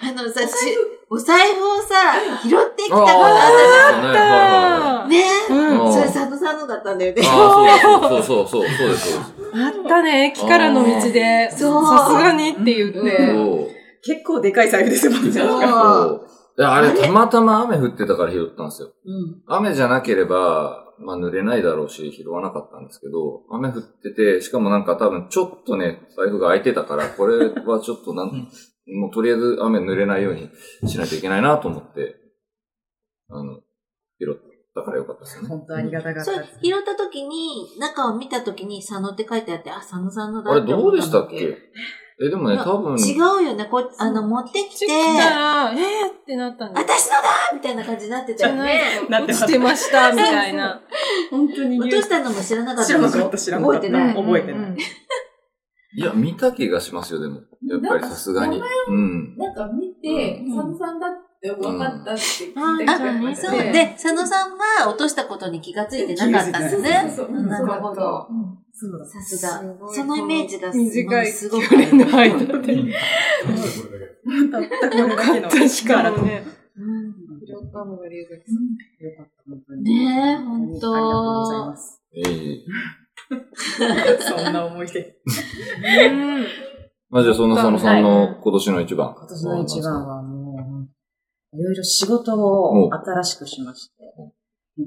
[0.00, 0.54] あのさ、し
[1.08, 5.58] お財布をさ、拾ってきたから、ああ、ね、はいはいはい。
[5.58, 5.61] ね。
[5.90, 7.22] それ佐野さんのだったんだよね。
[7.24, 9.32] ああ、そうそうそうそう、そうです、そうです。
[9.54, 13.32] あったね、駅からの道で、さすそうがにって言って。
[13.32, 13.68] そう。
[14.02, 15.32] 結構でかい財布ですもんね。
[15.32, 16.26] そうそう。
[16.56, 18.92] であれ、たまたま雨降ってたから拾ったんですよ。
[19.06, 19.42] うん。
[19.46, 28.48] 雨じゃなければ、まあ濡れないだろうし、拾わなかったんですけど、雨降ってて、しかもなんか多分ちょっとね、財布が開いてたから、これはちょっとなん、
[28.86, 30.50] もうとりあえず雨濡れないように
[30.88, 32.16] しないといけないなと思って、
[33.30, 33.60] あの、
[34.20, 35.48] 拾ったからよかったですよね。
[35.48, 41.38] 本当ありがたかったです。、拾った時に、中を見た時に、佐野って書いてあって、あ、佐野さんのだあれどうでしたっけ？
[41.38, 41.58] け
[42.24, 43.66] え、でもね、多分、違うよね。
[43.66, 48.80] こう、あの、持ってきて、来たら、えーってなったんです私のだみたいな感じになってたよね。
[49.10, 50.80] なってました落ちてました、みたいな。
[51.30, 53.80] 本当に落としたのも知らなかったでしょ知らなかった、知らなかった。
[53.80, 54.14] 覚えてない？
[54.14, 54.70] 覚えてない。
[54.70, 54.76] うん
[55.94, 57.42] いや、見た気がしますよ、でも。
[57.68, 58.62] やっぱりさすがに。
[58.88, 59.36] うん。
[59.36, 63.46] なんか見て、うんサムさんだって分かったって聞いたうん気があして。
[63.46, 63.72] そう。
[63.72, 67.04] で、佐野さんは落としたことに気がついてなかったんですね。
[67.08, 68.28] そうそうそううんなるほど。
[69.04, 72.92] さすがそのイメージがすごい短いすごく距離の間で。
[74.50, 76.44] たったこれだけの確かにね。
[76.76, 77.12] うん
[77.44, 78.34] 拾ったのが龍崎
[79.04, 79.82] よかった、本当に。
[79.82, 80.94] ねえ、ほんと。
[80.94, 82.02] ありがとうございます。
[82.14, 82.20] え
[82.54, 82.64] え
[84.20, 85.16] そんな思い出。
[85.26, 86.14] さん。
[86.14, 86.46] うん。
[87.10, 89.14] まあじゃあ、その佐野さんの今年の一番。
[89.16, 90.88] 今年の一番はもう、
[91.54, 93.92] いろいろ仕事を新しくしまして、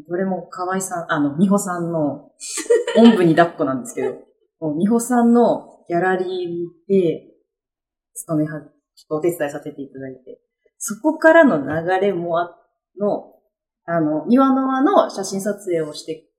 [0.08, 2.32] これも河合さん、あの、美穂さんの、
[2.97, 4.13] おんぶに抱っこなんですけど、
[4.60, 7.36] もう美穂さんのギャラリーで、
[8.15, 8.71] 勤めは、ちょっ
[9.10, 10.41] とお手伝いさせていただいて、
[10.78, 12.58] そこからの流れもあ、
[12.99, 13.34] の、
[13.86, 16.32] あの、庭の輪の写真撮影をして、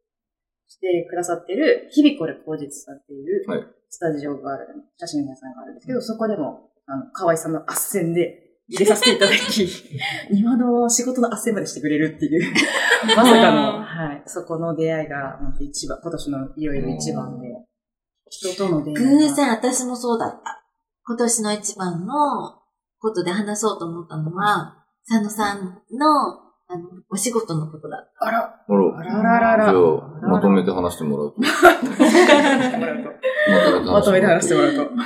[0.67, 9.69] してくださってる、日々これ口実さんっていうはい、スタジオがある、写真屋さんがあるんですけど、そこでも、あの、河合さんの斡旋で入れさせていただき、
[10.31, 12.53] 庭の仕事の斡旋までしてくれるっていう、
[13.17, 17.47] まさかの、はい、そこの出会いが、一番、今年のいよいよ一番で、
[18.29, 19.11] 人との出会いが。
[19.29, 20.65] 偶然、私もそうだった。
[21.05, 22.15] 今年の一番の
[22.99, 25.59] ことで話そうと思ったのは、佐野さん
[25.97, 28.75] の、あの、お仕事のことだっあら、ああ
[29.05, 29.23] ら。
[29.23, 29.65] らららら。
[29.67, 31.31] じゃあ、まとめて話してもらう
[33.87, 33.93] と。
[33.93, 34.79] まとめて話してもらうと。
[34.87, 34.91] た。
[34.91, 34.97] い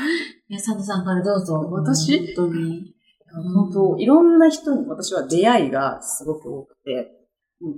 [0.49, 1.61] や、佐野さんからどうぞ。
[1.71, 2.35] 私？
[2.35, 2.95] 本当に。
[3.33, 7.27] 本当、いろんな人に私は出会いがすごく多くて、
[7.61, 7.77] うん。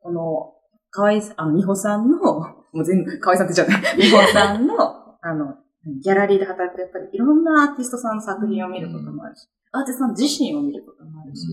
[0.00, 0.54] この、
[0.90, 4.74] 河合さん、あの、美穂さんの、もう全部、河合さんってじゃない、 美穂さんの、
[5.20, 5.56] あの、
[6.02, 11.46] ギャラリーで働くとやっぱりいろんなアーティストさんの作品を見ることもあるし、アーティストさん自身を見ることもあるし、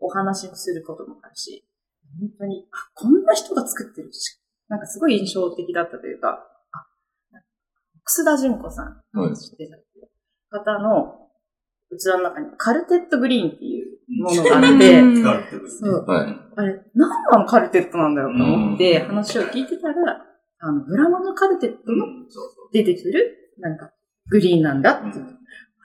[0.00, 1.66] お話をすることもあるし、
[2.20, 6.86] 本当に、あ、こんな人が作ってるし、なんかすごい印象的だったというか、あ、
[8.04, 9.68] 楠田純子さん、はい知って
[10.50, 11.21] た方の
[11.96, 15.50] 器の中にカルテットグリーンっていうものがあって。
[15.68, 16.40] そう、はい。
[16.56, 19.94] あれ、何のカルテットなんだろうと思って話を聞いてたら、
[20.58, 22.06] あの、ブラマのカルテットの
[22.72, 23.90] 出てくる、なんか、
[24.30, 25.26] グリーンなんだっていう。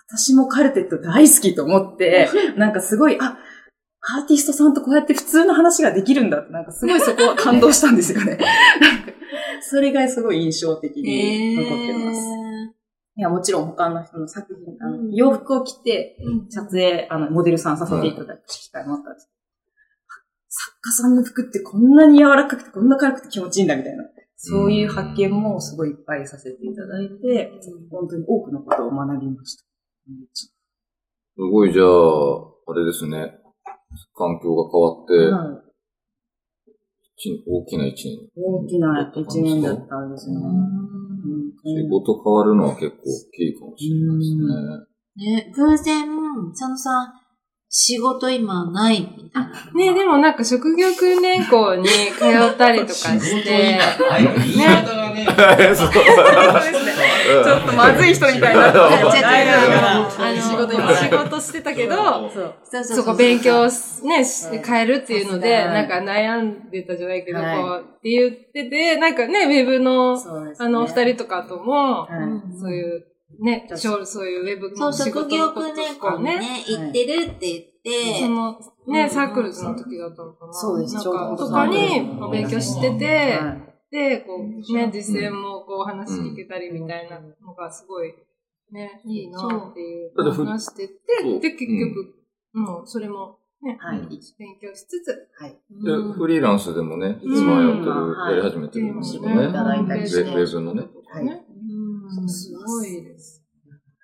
[0.10, 3.38] 私もカルテット大好きと思って、なんかすごい、あ、
[4.10, 8.26] アーティストさんとこうやって普通の話ができるんだって、なんかすごいそこは感動したんですよね。
[8.36, 8.48] なんか
[9.62, 12.22] それがすごい印象的に残ってます。
[13.18, 16.18] いや、もちろん他の人の作品、あの、うん洋服を着て、
[16.50, 19.30] 撮影、あの、モデルさんさせていただく機会もあったんです。
[20.50, 24.04] 作家さんの服ってこんなに柔らかくて、こんな軽くて気持ちいいんだみたいな。
[24.36, 27.52] そういう発見もすごいいっぱいさせていただいて、
[27.90, 29.64] 本当に多くのことを学びました。
[30.36, 33.40] すごい、じゃあ、あれですね。
[34.16, 35.14] 環境が変わって、
[35.54, 35.68] はい
[37.20, 38.30] 一大きな一年。
[38.36, 40.38] 大きな一年だったんですね。
[41.24, 45.46] うん仕事変わるのは結構大きいかもしれないですね。
[45.46, 46.08] ね、偶然、
[46.52, 47.14] 佐野さん、
[47.70, 49.72] 仕事今ないみたいな。
[49.74, 54.20] ね、でもなんか職業訓練校に通ったりとかして、あ、
[55.24, 56.74] 今言い方がね。
[57.34, 57.44] そう。
[57.44, 58.72] ちょっとまずい人みたいにな
[60.42, 61.96] 仕事今仕事してたけど、
[62.30, 62.54] そう。
[62.64, 62.84] そう。
[62.84, 64.24] そこ勉強しね、
[64.66, 67.58] 変えるっていうので、はいなんか悩んでたじゃないけど、はい。
[67.58, 70.18] こう、って言ってて、なんかね、ウェブの、
[70.58, 72.60] あの、お二人とかとも、はい。
[72.60, 73.06] そういう、
[73.40, 80.54] ね、そういうウェブそう、の仕職事のことかね、行ってるって言って、その、うんね、サークルズの時だったのかな。
[80.54, 80.96] そうです。
[80.96, 81.68] なんか、とか。
[81.68, 83.40] に勉強してて、
[84.26, 88.14] こう、ね、実践もこう話聞けたりみたいなのがすごい、
[88.72, 92.16] ね、いいなっていう話しててで、結局、
[92.54, 94.00] もうそれもね、はい。
[94.38, 95.52] 勉強しつつ、はい。
[95.52, 97.38] でフリーランスでもね、うん。
[97.38, 99.50] 今やってる、はいやり始めてるんですよね。
[99.50, 100.84] いただいたウりしてのね。
[101.12, 101.26] はい。
[101.26, 101.44] ね、
[102.22, 102.30] うん。
[102.30, 103.44] すごいです。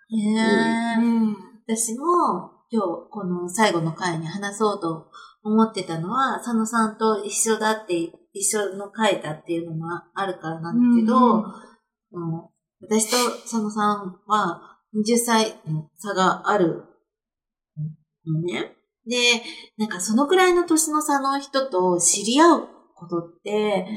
[0.09, 1.01] ねえ。
[1.01, 1.37] うん。
[1.67, 2.05] 私も
[2.71, 5.11] 今日この最後の回に話そうと
[5.43, 11.43] 思ってたのは、佐野さんと一緒だって、一緒の回だっていうのもあるからなんだけど、うん
[12.37, 12.53] うん
[12.85, 16.83] 私と佐野さんは20歳の差がある
[18.27, 18.75] のね。
[19.07, 19.15] で、
[19.77, 23.87] なんかそのくらいの年の差の人と知り合うことって、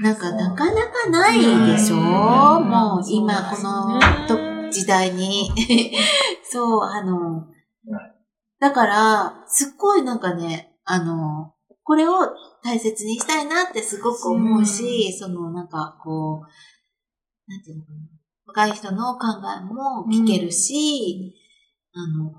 [0.00, 1.38] なんかなかなかない
[1.72, 1.96] でしょ？
[1.96, 5.50] うんもう今このと時代に。
[6.44, 7.46] そう、あの、
[8.58, 12.12] だから、すっごいなんかね、あの、これを
[12.62, 17.98] 大切にしたいなってすごく思うし、そのなんかこう、なんていうのかな。
[18.46, 21.34] 若い人の考えも聞けるし、
[21.94, 22.32] あの、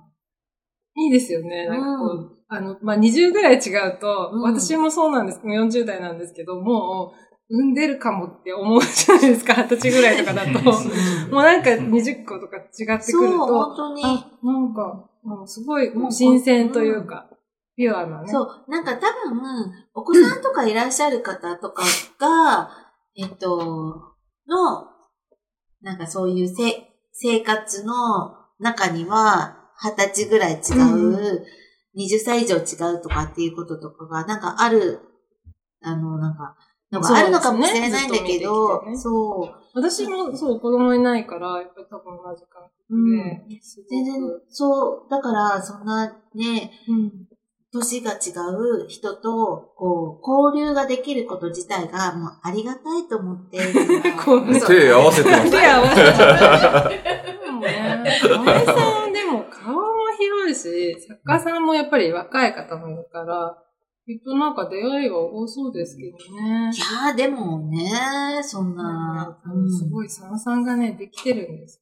[0.95, 1.67] いいですよね。
[1.67, 5.39] なんかこう、あの、まあ、20ぐらい違うと、うん私もそうなんです。
[5.43, 7.13] もう40代なんですけど、も
[7.49, 9.53] う、産んでるかもって思うじゃないですか。
[9.53, 10.61] 20歳ぐらいとかだと。
[10.61, 14.01] もうなんか20個とか違ってくそう、ると、本当に。
[14.03, 14.07] あ、
[14.43, 17.29] なんか、もうすごい新鮮というか、
[17.75, 18.31] ピュアなね。
[18.31, 21.83] そう、なんか多分、お子さんとかいらっしゃる方とか
[22.19, 22.69] が、
[23.15, 24.15] えっと、
[24.47, 24.87] の、
[25.81, 27.93] なんかそういうせ生活の
[28.59, 31.45] 中には、二十歳ぐらい違う、
[31.95, 34.99] 20歳以上違うとかっていうこととかが、なんかある、
[35.81, 36.55] あの、なんか、
[36.91, 38.97] のがあるのかもしれないんだけど、そうね。
[38.97, 39.61] そう。
[39.73, 47.30] 私もそう、子供いないから、やっぱり多分同じ感うん覚で、すごく全然、そう、だから、そんなね、うん
[47.73, 48.15] 年が違
[48.85, 53.59] う人と、こう、交流ができること自体が、もうありがたいと思って。
[54.23, 55.51] こう嘘手合わせてます。
[55.51, 56.01] 手合わせて
[57.41, 59.81] でもね、青井さんでも顔も
[60.17, 63.57] 広いし、作家さんもやっぱり若い方もいるから、
[64.05, 66.77] きっとなんか出会いは多そうですけどねい。
[66.77, 71.80] やー、でもね、そんな、うんすごい佐野さんがね、できてるんです。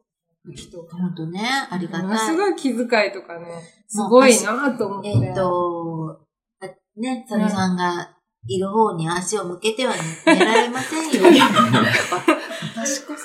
[0.54, 0.98] 人が。
[0.98, 2.38] ほんとね、ありがものすたい。
[2.38, 3.46] ごい気遣いとかね、
[3.88, 5.10] すごいなと思って。
[5.10, 6.20] えっと、
[6.62, 6.66] あ
[6.98, 9.94] ね、佐野さんがいる方に足を向けては
[10.26, 11.30] 寝られませんよ。
[12.76, 13.24] 私こそ、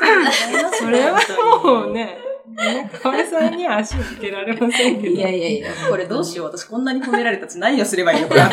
[0.78, 1.20] それは
[1.62, 2.18] もうね、
[2.54, 5.14] ね、河合さんには足をつけられませんけど。
[5.14, 6.46] いやいやいや、これどうしよう。
[6.46, 8.50] 私こんなに褒められたち何をすればいいのかな。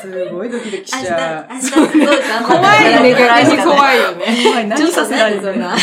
[0.00, 1.52] すごいドキドキしちゃう。
[1.52, 4.24] 明日すごい頑張って怖いね、逆に怖いよね。
[4.44, 4.68] 怖い。
[4.68, 5.76] 何させられるのな。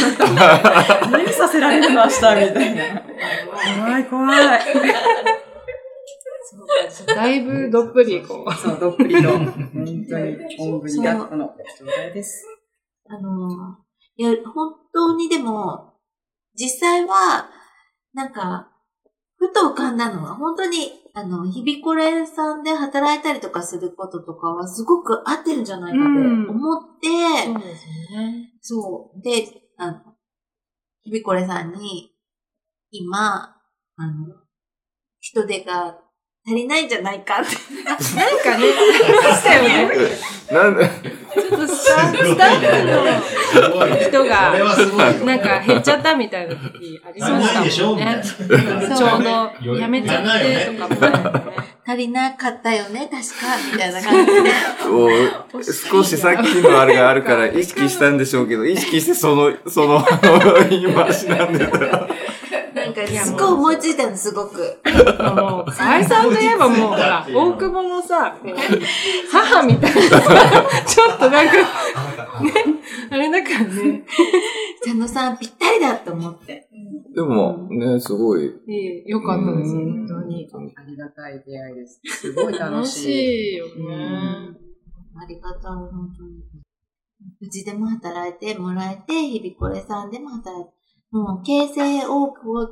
[1.12, 3.04] 何させられるの明日みたいな。
[3.78, 4.60] 怖い怖い。
[7.08, 8.54] だいぶどっぷりこう。
[8.54, 9.30] そう、どっぷりと。
[9.30, 9.54] 本
[10.10, 12.46] 当に、おんぶに抱っこの状態です。
[13.08, 13.78] あの、
[14.18, 15.95] いや、本当にでも、
[16.56, 17.50] 実際は、
[18.14, 18.72] なんか、
[19.38, 27.08] ふと浮かんだのは、本当に、あの、日々これさんで働いたりとかすることとかは、すごく合ってるんじゃないかって思って、
[27.46, 28.54] そうですよね。
[28.62, 29.22] そう。
[29.22, 30.00] で、あの、
[31.04, 32.12] ひびこれさんに、
[32.92, 33.56] 今、
[33.98, 34.36] あの、
[35.20, 36.00] 人手が
[36.46, 37.56] 足りないんじゃないかって。
[37.84, 38.66] なんかね、
[39.04, 40.18] ありましたよね。
[40.52, 40.90] なんで、
[41.36, 42.50] ちょっとスタッフ、スタッ
[43.20, 44.06] フすごいね。
[44.08, 44.54] 人が
[45.26, 48.22] なんか減っちゃったみたいな時ありまないでしたもんね。
[48.24, 51.66] ちょうど辞めちゃってとかもね。
[51.88, 54.52] 足りなかったよね、確か、みたいな感じで。
[55.92, 62.10] 少しさっきのあれがあるから意識したんでしょうけど、意識してその、その、あの、言い回しなんでだよ。
[62.76, 64.58] なんか、すごい思いついたの、すごく。
[64.58, 68.38] もう、愛さんといえばもう、ほら、大久保のさ、
[69.32, 72.52] 母みたいなさ、ちょっとなんか、ね、
[73.12, 74.06] あれだからね、
[74.84, 76.68] 佐野さんぴったりだと思って。
[77.16, 78.46] でも、ね、すごい。
[78.46, 80.46] いいよかったです、本当に。
[80.76, 82.02] ありがたい出会いです。
[82.04, 83.02] すごい楽楽しい。
[83.04, 83.74] しいよね。
[85.16, 86.44] ありがたい、本当に。
[87.42, 90.75] うちでも働いてもらえて、日々これさんでも働いて、
[91.16, 92.68] もう、形成大久保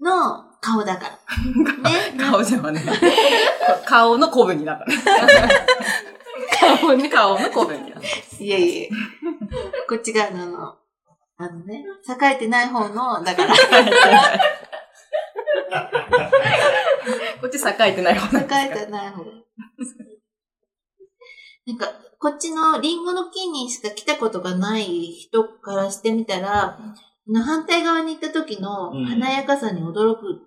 [0.00, 1.18] の顔だから。
[1.90, 2.14] ね。
[2.18, 2.82] 顔じゃね。
[3.84, 4.86] 顔の古文になった。
[6.78, 7.10] 顔ね。
[7.10, 8.00] 顔の古文にな。
[8.00, 8.90] いえいえ。
[9.86, 10.78] こっち側のあの、
[11.36, 13.52] あのね、栄えてない方の、だから、
[17.42, 19.24] こっち栄えてない方栄えてない方。
[21.66, 21.86] なんか、
[22.18, 26.94] こっちのリンゴの木にしか来たことがない人からしてみたら、あ
[27.28, 30.40] の反対側に行った時のうん華やかさに驚く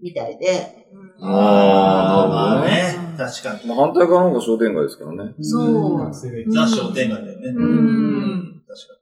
[0.00, 0.86] みたいで、
[1.20, 2.94] ああ、まあね。
[3.16, 3.66] 確かに。
[3.68, 5.34] まあ、反対側の方が商店街ですからね。
[5.40, 6.12] そう。
[6.52, 7.48] ザ商店街だよね。
[7.56, 8.62] うん。
[8.68, 8.98] 確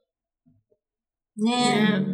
[1.37, 2.05] ねね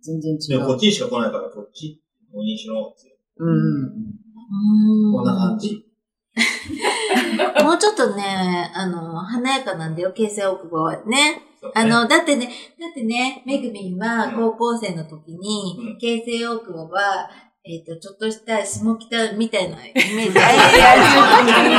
[0.00, 0.48] 全然かに。
[0.48, 0.60] で違う。
[0.60, 2.02] もこっちにしか来ないから、こっち、
[2.34, 5.12] お西の方ってうん。
[5.12, 5.86] こんな感じ。
[7.62, 11.42] もうちょっとね、あの、華やかなんだよ、形成大久保はね。
[11.74, 12.46] あ、の、だってね、
[12.80, 17.30] だってね、めぐみんは高校生の時うにん、形成大久保は、
[17.64, 20.38] えっ、と、ちょっとした下北みたいな イメージ。
[20.40, 20.96] あいや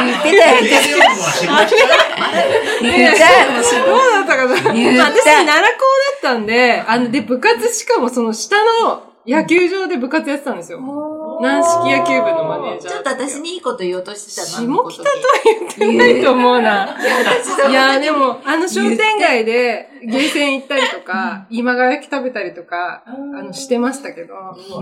[0.05, 0.97] 言ってたよ、言って
[2.87, 3.27] ねた。
[3.85, 5.59] どうだったかな私、奈良校だ
[6.17, 10.79] ったんで、あの、で、部活しかもその下の野球場で部活やってたんですよ。
[11.43, 12.93] 軟式野球部のマネージャー。
[12.93, 14.47] ちょっと私にいいこと言おうとしてたな。
[14.47, 15.15] 下北とは
[15.59, 16.95] 言ってないと思うな。
[16.97, 24.33] 私いや、でも、あの商店街でゲーセン行ったりとか、今川焼き食べたりとか、あの、してましたけど、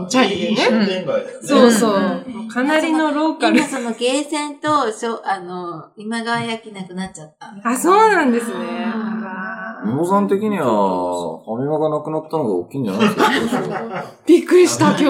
[0.08, 1.06] チャリでいい商ね。
[1.42, 2.48] そうそう。
[2.54, 3.68] かなりのローカル今。
[3.68, 7.54] そのゲーセンと、しょあの、今川焼きなくなっちゃった。
[7.64, 8.54] あ、そうなんですね。
[9.86, 10.66] 美穂さん的には、
[11.44, 14.06] ファミマがなくなったのが大きいんじゃないですか？
[14.28, 15.04] びっくりした、今日。
[15.04, 15.10] フ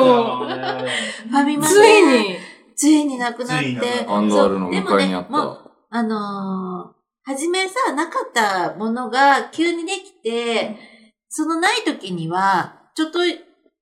[1.37, 2.35] ァミマつでいに。
[2.75, 4.05] ついになくなっいになくなっ。
[4.05, 5.55] たアンドアルの向かいにあっそうでもねもう
[5.91, 5.97] た。
[5.97, 10.77] あのー、はじめさ、なかったものが急にできて、
[11.29, 13.19] そのない時には、ちょっと、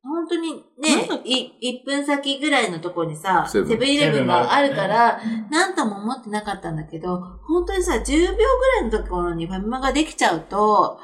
[0.09, 8.41] 本当にね、い1分先ぐらいのところにさ、セセブンイレブンがあるから、なんとも思ってなかったんだけど、本当にさ、10秒ぐ
[8.81, 10.99] らいのところにファミマができちゃうと、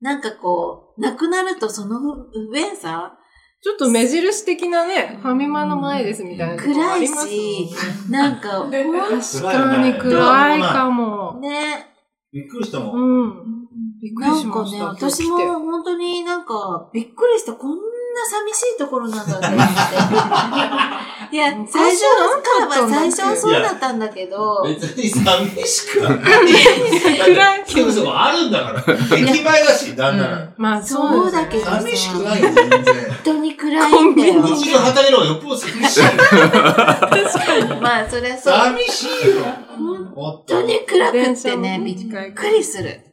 [0.00, 3.18] なんかこう、なくなるとその不不便さ、
[3.60, 7.68] ちょっと目印的なね、ファミマの前ですみたいな暗いし、
[8.08, 8.70] なんか、確
[9.42, 11.40] かに暗いかも。
[11.40, 11.88] ね、
[12.32, 13.00] びっくりしたもん。
[13.00, 13.58] うん。
[14.00, 15.08] びっくりなんかね、しました。
[15.08, 17.54] 私も今日来て本当になんか、びっくりした。
[17.54, 17.76] こんな
[18.26, 21.08] 寂しいところなんだって思って。
[21.30, 26.20] いや、最初からは最初はそうだったんだけど、別に寂しくはない。
[27.24, 27.64] 暗い。
[27.74, 28.84] でもそこあるんだから。
[29.14, 30.48] 駅前だし、なんなら。
[30.56, 32.82] まあ、そうだけど寂しくないよ、全然。
[32.84, 34.42] 本当に暗いんだよ。
[34.42, 36.06] 日常働ける方がよっぽど寂しいよ。
[37.82, 38.54] まあ、それはそう。
[38.54, 39.44] 寂しいよ。
[39.76, 43.07] 本本当に暗くってね、びっくりする。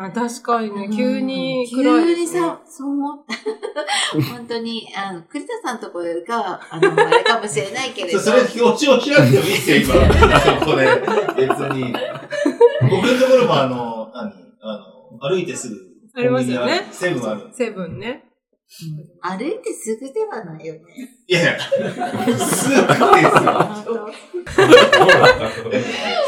[0.00, 2.40] あ確かにね、急に暗急いですね。
[2.40, 3.34] にさ、そう思った。
[4.32, 8.18] 本当に、あの、栗田さんとこが、あの、あれかもしれないけれど。
[8.20, 9.94] それ表情しなくてもいいですよ、今。
[10.60, 10.86] そ こで。
[11.36, 11.92] 別に。
[12.88, 15.76] 僕のところもあの、何あの、歩いてすぐ。
[16.14, 17.48] ありますよねセブンある。
[17.52, 18.24] セブンね。
[19.22, 20.80] 歩いてすぐではないよね。
[21.26, 22.86] いやいや、すぐですよ。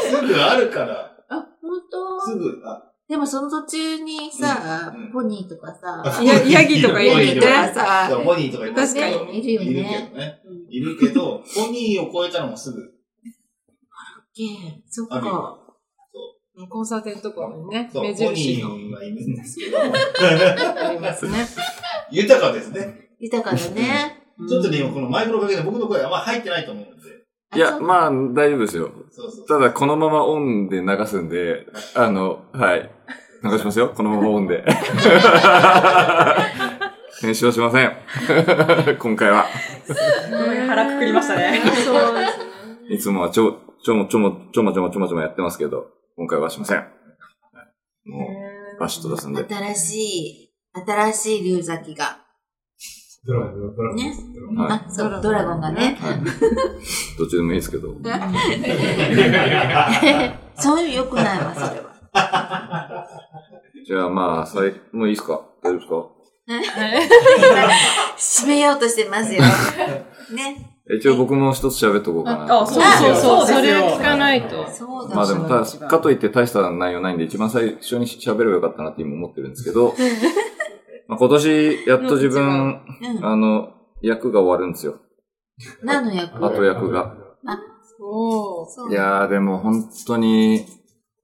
[0.09, 1.11] すぐあるから。
[1.29, 2.19] あ、本当？
[2.21, 7.73] すぐ、あ、でもその途中にさ、うんうんポニーとかさ、いやヤギとかいるよね
[8.23, 10.39] ポニーとかいます確かにねいるよいるけね。
[10.69, 12.81] いるけど、ポニーを超えたのもすぐ。
[14.33, 14.43] け
[14.89, 15.57] そっあるよか。
[16.73, 19.79] 交差点とかにね、そう、目ポニーがいるんですけど。
[19.81, 21.45] ありますね。
[22.11, 23.09] 豊かですね。
[23.19, 24.23] 豊かだね。
[24.47, 26.80] ちょっとね、今このマイクのおかげで僕の声あんま入ってないと思う。
[27.53, 28.91] いや、まあ、大丈夫ですよ。
[29.11, 29.45] そうそう。
[29.47, 32.89] ただ、このままオンで流すんで、あの、はい。
[33.43, 33.89] 流しますよ。
[33.89, 34.63] このままオンで。
[37.21, 37.93] 編集はしません。
[38.97, 39.45] 今回は。
[39.85, 39.93] す
[40.31, 41.61] ごい腹くくりましたね。
[41.83, 41.95] そう。
[42.89, 46.77] いつもはちょ、ちょもちょも、ちょもちょもちょもちょもやってますけど、今回はしません。
[46.77, 46.87] はい
[48.05, 48.27] も
[48.75, 49.45] う、バシッと出すんで。
[49.47, 52.20] 新しい、新しい龍崎が。
[53.25, 53.97] ドラゴン、ドラゴン。
[53.97, 55.95] ねドラゴンあ、そう、ドラゴンがね。
[56.01, 56.19] はい。
[57.19, 57.89] どっちでもいいですけど。
[60.55, 61.65] そういう良くないわ、それ
[62.13, 63.07] は。
[63.85, 65.41] じゃあまあ、さい、もういいですか？
[65.63, 66.07] 大丈夫ですか？
[68.17, 69.41] 締めようとしてますよ。
[69.41, 70.67] ね。
[70.93, 72.61] 一応僕も一つ喋っとこうかな。
[72.61, 73.47] あ、そうそうそう。
[73.47, 74.67] それよを聞かないと。
[74.69, 75.15] そうだ。
[75.15, 79.95] まあでもた、かといって大した内容ないんで、一番最初に喋ればよかったなって今思ってるんですけど、
[81.11, 83.25] まあ今年、やっと自分、うん。
[83.25, 85.01] あの、役が終わるんですよ。
[85.83, 86.39] 何の役？
[86.39, 87.13] 後役が。
[87.99, 88.65] おー。
[88.69, 90.65] そういやーでも本当に、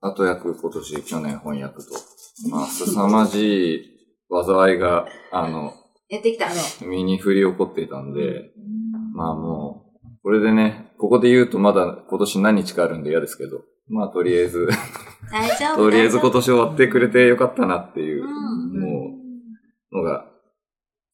[0.02, 1.84] 後役今年、去年翻訳と、
[2.50, 3.80] まあ、 凄まじい
[4.30, 5.72] 災いが、あの、
[6.10, 6.48] やってきた。
[6.86, 8.50] 身に降り起こっていたんで、
[9.14, 14.68] まあもう、これでね、ここで言うとまだ今年何日かあるんで嫌ですけど、まあとりあえず、
[15.32, 15.76] 大丈夫。
[15.88, 19.17] とりあえず今年終わってくれてよかったなっていう、うんもう、
[19.92, 20.26] のが、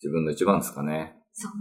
[0.03, 1.17] 自分の一番ですかね。
[1.33, 1.59] そっか。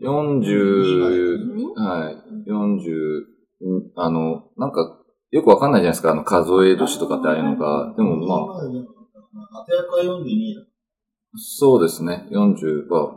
[0.00, 3.20] 40、はい、40、
[3.64, 7.94] んあの、なんか、よくわかんないじゃないですか、あの、数え年とかってああいうのが。
[7.96, 9.62] でもまあ、あ。
[9.62, 10.66] 後役は42だ。
[11.36, 13.14] そうですね、40は、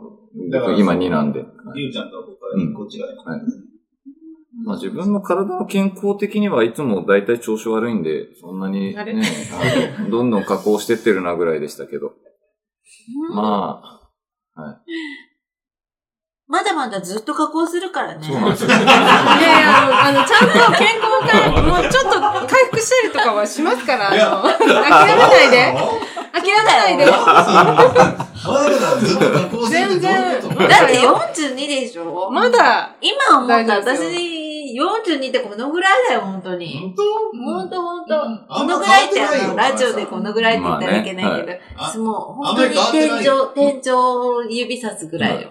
[0.78, 1.44] 今2なんで。
[1.74, 3.06] りゅうちゃんと僕はうんこっちが。
[3.06, 3.40] はい
[4.64, 9.22] まあ自分の体の健康的にはいつも大体調子悪いんで、そんなにあれね、
[9.98, 12.12] あ のどんどん加工してってるなぐらいでしたけど。
[13.34, 14.00] ま
[14.54, 14.76] あ、はい。
[16.46, 18.26] まだまだずっと加工するからね。
[18.26, 18.70] そうなんですよ。
[18.70, 25.72] いやいや、あの、ちゃんと健康回もうちょっと回復したりとかはしますから、あの、諦めないで。
[26.32, 27.06] 諦めないで。
[27.06, 30.54] まだまだずっと加工するってどういうこと？
[30.56, 32.30] 全然だって42でしょ？
[32.32, 34.39] まだ、今思った私、
[34.74, 36.78] 42ってこのぐらいだよ、本当に。
[36.78, 37.02] 本当？
[37.44, 38.14] ほんとほんと。
[38.22, 42.14] うんこのぐらいってあの、ラジオでこのぐらいって言ったらいけないけど、あもう
[42.44, 45.48] 本当に天井天井を指さすぐらいよ。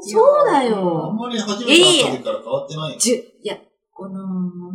[0.00, 1.12] そうだあんよ。
[1.18, 2.96] まり初めて会った時から変わってない。
[2.96, 3.56] いや、
[3.92, 4.20] この、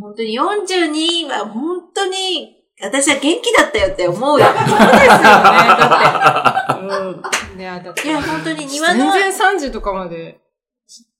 [0.00, 4.46] 本当に42は本当に、私は元気だったよって思うよ。
[4.46, 5.22] そうですよね。
[5.28, 6.82] だって。
[6.82, 7.22] うん。
[7.60, 10.40] いや、本当に庭全の、然3時とかまで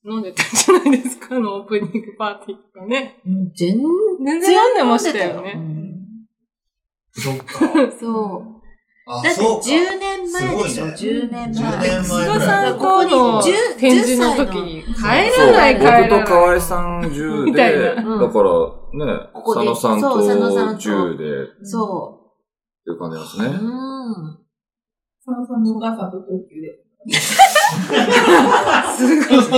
[0.05, 3.21] 飲んでたんじゃないですか、あのオープニングパーティーとかね。
[3.25, 3.77] うん全
[4.25, 5.53] 全然飲んでましたようね。
[5.53, 5.93] ん
[7.11, 7.45] そっか。
[7.99, 8.53] そう。
[9.05, 9.67] あ、だってそうか。
[9.67, 11.79] 10年前でしょ、すごいね10年10前。
[11.79, 14.91] 年前菅さんこの10展示の時に、帰
[15.35, 16.09] そうらない帰らない。
[16.09, 18.49] 僕と河合さん10みたいで、なうんだから
[19.05, 22.19] ね、ここで佐野さんとそう佐野さんと10で、ってそ
[22.87, 23.41] いう感じなんですう。
[23.43, 23.47] ね。
[23.47, 24.39] うん。
[25.25, 26.82] 佐野さんのお母さんと同級で。
[27.11, 29.37] すごい。
[29.37, 29.51] お母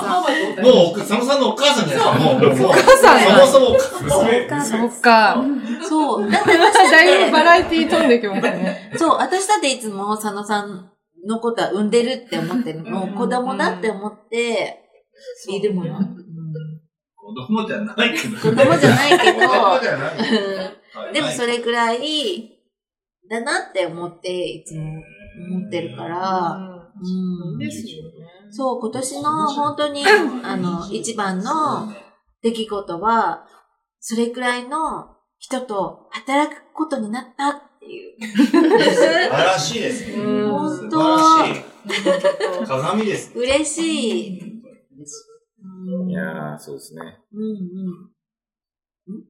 [0.00, 0.20] さ
[0.60, 2.68] んもう、佐野さんのお母さんじゃないですか。
[2.68, 3.74] お母さんそもそもお
[4.48, 4.90] 母さん。
[4.90, 5.44] そっか。
[5.88, 6.30] そう。
[6.30, 8.92] だって私だいぶバラエティー飛んできましたね。
[8.96, 10.90] そう、私だっていつも佐野さん
[11.26, 13.08] のことは産んでるって思ってるの。
[13.08, 14.80] 子供だって思って
[15.48, 15.98] いるもの。
[17.16, 18.36] 子供じゃないけど。
[18.36, 20.14] 子供じゃないけど子供じゃない。
[21.12, 22.50] でもそれくらい
[23.28, 25.02] だなって思っていつも
[25.36, 28.12] 思ってるから、うんですよね。
[28.50, 30.04] そう、今年の本当に、
[30.44, 31.92] あの、一番の
[32.42, 33.46] 出来事は、
[34.00, 38.20] それくらいの人と働くことになったっていう。
[38.36, 40.22] 素晴らしいですね。
[40.22, 42.66] うん本当素晴らしい。
[42.66, 43.32] 鏡です。
[43.36, 44.40] 嬉しい。
[44.40, 47.18] うんいやー、そうですね。
[47.32, 49.24] うんうん。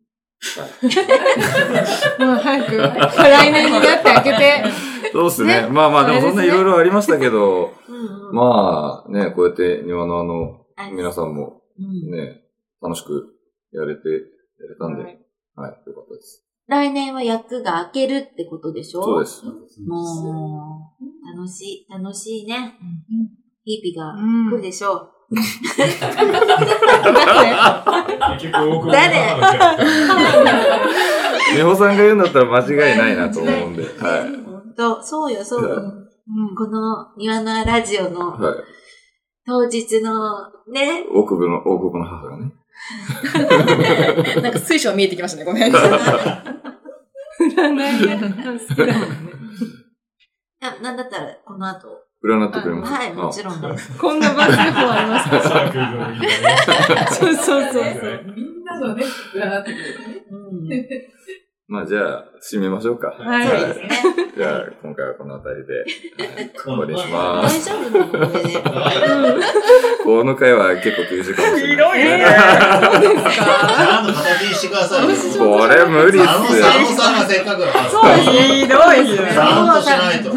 [2.18, 4.64] もう早く、来年になって開けて。
[5.12, 5.62] そうですね。
[5.62, 12.42] ねまあまあ、でもそんないろいろありましたけど、うんうんまあね、こうやって庭のあの、あ皆さんもうんね、
[12.82, 13.34] 楽しく
[13.72, 14.16] やれて、や
[14.68, 16.44] れたんで、ははいい、よかったです。
[16.66, 19.02] 来年は役が開けるってことでしょ？
[19.02, 19.44] そうです。
[19.86, 22.78] もう、楽しい、楽しいね。
[23.64, 25.10] 日々がうん来るでしょう。
[28.90, 29.36] 誰
[31.54, 33.90] 美穂さんが言うんだったら間違いないなと思うんで、はい。
[34.44, 35.74] 本当そうよ、そうよ。
[35.76, 35.80] う
[36.52, 38.54] んこの庭のラジオのはい。
[39.46, 42.52] 当日のね、大久保の、大久保の母がね。
[44.42, 45.72] なんか水晶見えてきましたね、ごめん。
[47.38, 48.18] 占いね。
[48.68, 49.34] 好きだもんね。
[50.80, 51.88] なんだったら、この後。
[52.24, 53.98] 占ってくれますはい、もちろんです。
[53.98, 57.06] こんなバス法ありますかサークルのみんなね。
[57.10, 57.84] そうそうそうそう。
[58.34, 59.04] みんなのね、
[59.34, 60.24] 占ってくれるね。
[60.30, 60.34] う
[60.70, 61.14] ん
[61.66, 63.08] まあじゃあ、締めましょうか。
[63.08, 63.48] はい。
[63.48, 65.84] じゃあ、今回はこの辺りで
[66.62, 67.70] 終わりにしま大す。
[67.70, 68.06] 丈夫なの？
[68.12, 69.44] これで。
[70.04, 71.70] この回は結構厳しいかもしれない。
[71.70, 72.20] ひどいね。
[72.20, 75.14] ちゃんと形にしてくださいよ。
[75.40, 76.26] これ無理っすよ。
[76.26, 77.66] 佐野さんがせっかくの。
[77.88, 78.36] そうですね。
[78.60, 79.32] ひどいですね。
[79.32, 80.30] ちゃんとしないと。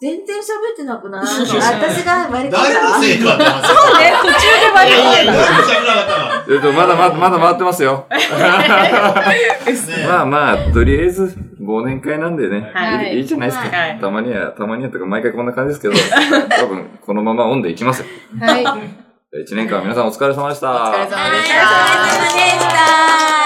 [0.00, 1.26] 全然喋ってなくない？
[1.26, 3.60] 私が割り込ん誰のだせいかって話。
[4.00, 8.06] ね、途中で割り込んいやいや、誰も喋らなかったえっと、まだまだ、まだ回ってますよ。
[8.10, 8.16] ね
[10.08, 12.70] まあまあ、とりあえず、忘年会なんでね。
[12.74, 13.76] はいいいいじゃないですか。
[13.76, 15.94] はいたまには、たまにはとか、毎回こんな感じですけど、
[16.48, 18.06] 多分、このままオンでいきますよ。
[18.40, 18.64] はい。
[18.64, 20.72] 1年間皆さんお疲れ様でした。
[20.72, 21.56] お疲れ様ではい、お疲れした。
[21.56, 23.39] 様でした。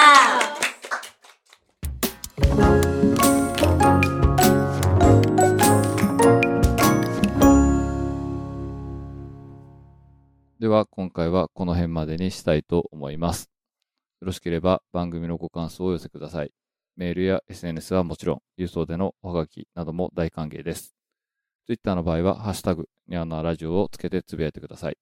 [10.65, 13.51] では、今回はこの辺までにしたいと思います。
[14.23, 16.53] よろしければ番組のご感想をお寄せください。
[16.97, 20.97] メールや SNS はもちろん、郵送でのおはがきなども大歓迎です。
[21.67, 24.97] Twitter の場合は、ハッシュタグ、ニワノアラジオをつけてつぶやいてください。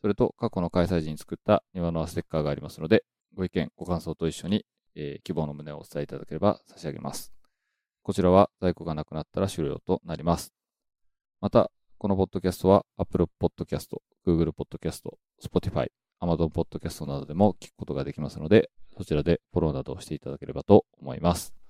[0.00, 7.34] それと、過去の開催時に作ったニワノアステッカーがありますので、ご意見、ご感想と一緒に、えー希望の旨をお伝えいただければ差し上げます。
[8.02, 10.54] こちらは在庫がなくなったら終了となります。
[11.42, 13.94] また、このポッドキャストは Apple Podcast、
[14.26, 15.02] Google Podcast、
[15.42, 15.88] Spotify、
[16.20, 21.65] Amazon Podcast などでも聞くことができますので、そちらでフォローなどをしていただければと思います。